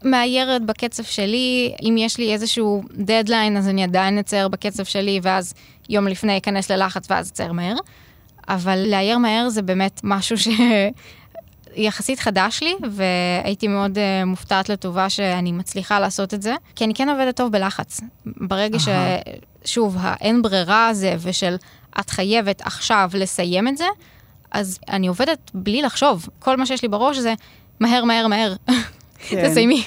[0.03, 5.53] מאיירת בקצב שלי, אם יש לי איזשהו דדליין, אז אני עדיין אצייר בקצב שלי, ואז
[5.89, 7.75] יום לפני אכנס ללחץ ואז אצייר מהר.
[8.47, 10.47] אבל לאייר מהר זה באמת משהו ש...
[11.75, 16.93] יחסית חדש לי, והייתי מאוד uh, מופתעת לטובה שאני מצליחה לעשות את זה, כי אני
[16.93, 18.01] כן עובדת טוב בלחץ.
[18.25, 18.81] ברגע Aha.
[19.65, 21.55] ששוב, האין ברירה הזה ושל
[21.99, 23.85] את חייבת עכשיו לסיים את זה,
[24.51, 26.29] אז אני עובדת בלי לחשוב.
[26.39, 27.33] כל מה שיש לי בראש זה
[27.79, 28.55] מהר, מהר, מהר.
[29.19, 29.49] כן.
[29.49, 29.83] תסיימי.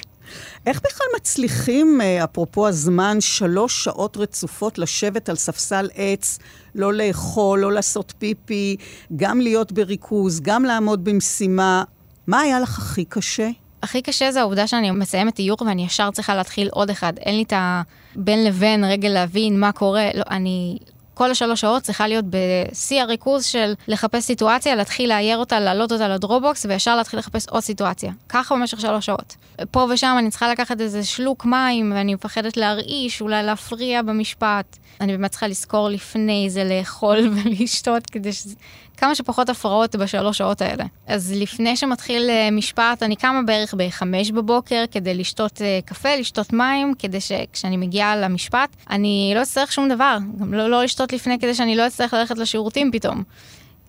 [0.67, 6.39] איך בכלל מצליחים, אה, אפרופו הזמן, שלוש שעות רצופות לשבת על ספסל עץ,
[6.75, 8.77] לא לאכול, לא לעשות פיפי,
[9.17, 11.85] גם להיות בריכוז, גם לעמוד במשימה?
[12.27, 13.49] מה היה לך הכי קשה?
[13.83, 17.13] הכי קשה זה העובדה שאני מסיימת איור ואני ישר צריכה להתחיל עוד אחד.
[17.19, 20.09] אין לי את הבין לבין רגע להבין מה קורה.
[20.15, 20.79] לא, אני
[21.23, 26.09] כל השלוש שעות צריכה להיות בשיא הריכוז של לחפש סיטואציה, להתחיל לאייר אותה, להעלות אותה
[26.09, 28.13] לדרובוקס, וישר להתחיל לחפש עוד סיטואציה.
[28.29, 29.37] ככה במשך שלוש שעות.
[29.71, 34.77] פה ושם אני צריכה לקחת איזה שלוק מים, ואני מפחדת להרעיש, אולי להפריע במשפט.
[35.01, 38.55] אני באמת צריכה לזכור לפני זה לאכול ולשתות, כדי שזה...
[39.03, 40.85] כמה שפחות הפרעות בשלוש שעות האלה.
[41.07, 46.53] אז לפני שמתחיל אה, משפט, אני קמה בערך בחמש בבוקר כדי לשתות אה, קפה, לשתות
[46.53, 50.19] מים, כדי שכשאני מגיעה למשפט, אני לא אצטרך שום דבר.
[50.41, 53.23] גם לא, לא לשתות לפני כדי שאני לא אצטרך ללכת לשירותים פתאום.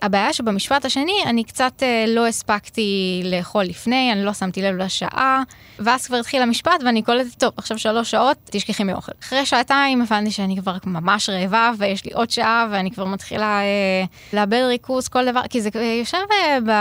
[0.03, 5.43] הבעיה שבמשפט השני, אני קצת אה, לא הספקתי לאכול לפני, אני לא שמתי לב לשעה,
[5.79, 9.11] ואז כבר התחיל המשפט ואני קולטת, טוב, עכשיו שלוש שעות, תשכחי מאוכל.
[9.23, 14.03] אחרי שעתיים הבנתי שאני כבר ממש רעבה, ויש לי עוד שעה, ואני כבר מתחילה אה,
[14.33, 16.71] לאבד ריכוז, כל דבר, כי זה אה, יושב אה, ב,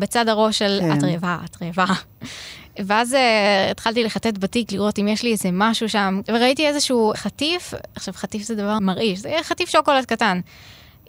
[0.00, 0.98] בצד הראש של, כן.
[0.98, 1.94] את רעבה, את רעבה.
[2.78, 7.74] ואז uh, התחלתי לחטט בתיק, לראות אם יש לי איזה משהו שם, וראיתי איזשהו חטיף,
[7.94, 10.40] עכשיו חטיף זה דבר מרעיש, זה חטיף שוקולד קטן.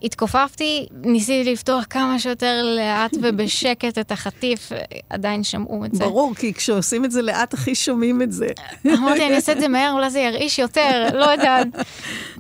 [0.03, 4.71] התכופפתי, ניסיתי לפתוח כמה שיותר לאט ובשקט את החטיף,
[5.09, 6.03] עדיין שמעו את זה.
[6.03, 8.47] ברור, כי כשעושים את זה לאט, הכי שומעים את זה.
[8.87, 11.67] אמרתי, אני אעשה את זה מהר, אולי זה ירעיש יותר, לא יודעת.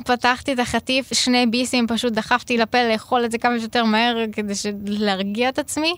[0.05, 4.53] פתחתי את החטיף, שני ביסים, פשוט דחפתי לפה לאכול את זה כמה שיותר מהר כדי
[4.85, 5.95] להרגיע את עצמי.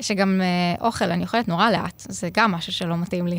[0.00, 3.38] שגם אה, אוכל, אני אוכלת נורא לאט, זה גם משהו שלא מתאים לי.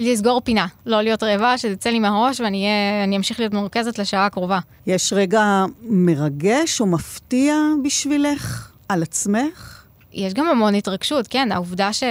[0.00, 4.58] לסגור פינה, לא להיות רעבה, שזה יצא לי מהראש ואני אמשיך להיות מורכזת לשעה הקרובה.
[4.86, 7.54] יש רגע מרגש או מפתיע
[7.84, 9.84] בשבילך על עצמך?
[10.12, 12.02] יש גם המון התרגשות, כן, העובדה ש...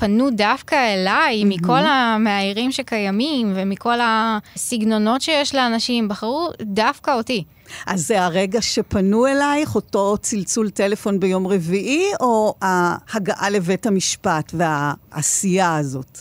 [0.00, 1.46] פנו דווקא אליי, mm-hmm.
[1.46, 7.44] מכל המאיירים שקיימים ומכל הסגנונות שיש לאנשים, בחרו דווקא אותי.
[7.86, 15.76] אז זה הרגע שפנו אלייך, אותו צלצול טלפון ביום רביעי, או ההגעה לבית המשפט והעשייה
[15.76, 16.18] הזאת?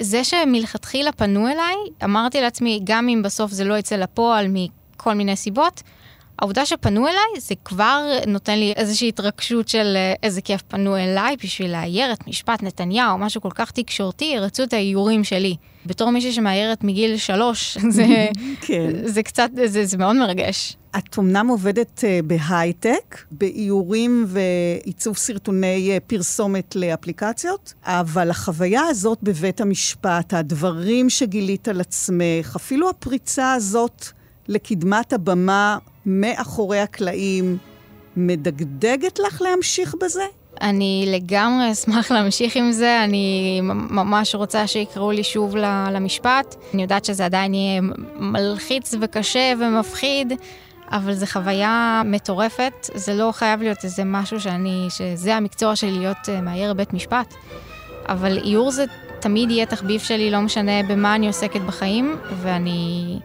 [0.00, 5.36] זה שמלכתחילה פנו אליי, אמרתי לעצמי, גם אם בסוף זה לא יצא לפועל מכל מיני
[5.36, 5.82] סיבות,
[6.40, 11.36] העובדה שפנו אליי, זה כבר נותן לי איזושהי התרגשות של אה, איזה כיף פנו אליי
[11.44, 15.56] בשביל לאייר את משפט נתניהו, משהו כל כך תקשורתי, רצו את האיורים שלי.
[15.86, 18.06] בתור מישהי שמאיירת מגיל שלוש, זה,
[18.60, 18.90] כן.
[19.04, 20.76] זה קצת, זה, זה מאוד מרגש.
[20.98, 29.60] את אמנם עובדת uh, בהייטק, באיורים ועיצוב סרטוני uh, פרסומת לאפליקציות, אבל החוויה הזאת בבית
[29.60, 34.04] המשפט, הדברים שגילית על עצמך, אפילו הפריצה הזאת
[34.48, 37.58] לקדמת הבמה מאחורי הקלעים,
[38.16, 40.24] מדגדגת לך להמשיך בזה?
[40.60, 45.56] אני לגמרי אשמח להמשיך עם זה, אני ממש רוצה שיקראו לי שוב
[45.92, 46.54] למשפט.
[46.74, 47.80] אני יודעת שזה עדיין יהיה
[48.16, 50.32] מלחיץ וקשה ומפחיד,
[50.90, 56.16] אבל זו חוויה מטורפת, זה לא חייב להיות איזה משהו שאני, שזה המקצוע שלי להיות
[56.24, 57.34] uh, מאייר בית משפט.
[58.08, 58.84] אבל איור זה
[59.20, 63.18] תמיד יהיה תחביב שלי, לא משנה במה אני עוסקת בחיים, ואני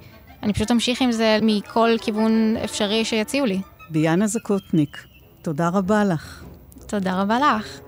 [0.46, 3.62] אני פשוט אמשיך עם זה מכל כיוון אפשרי שיציעו לי.
[3.90, 5.04] ביאנה זקוטניק,
[5.42, 6.44] תודה רבה לך.
[6.88, 7.80] תודה רבה לך.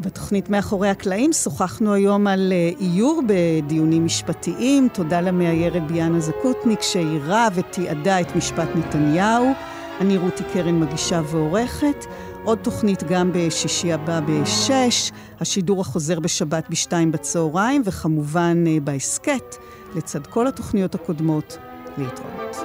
[0.00, 4.88] בתוכנית מאחורי הקלעים שוחחנו היום על אה, איור בדיונים משפטיים.
[4.92, 9.52] תודה למאיירת ביאנה זקוטניק שאירה ותיעדה את משפט נתניהו.
[10.00, 12.06] אני רותי קרן מגישה ועורכת.
[12.44, 19.56] עוד תוכנית גם בשישי הבא בשש, השידור החוזר בשבת בשתיים בצהריים, וכמובן אה, בהסכת,
[19.94, 21.58] לצד כל התוכניות הקודמות,
[21.96, 22.56] Midwort.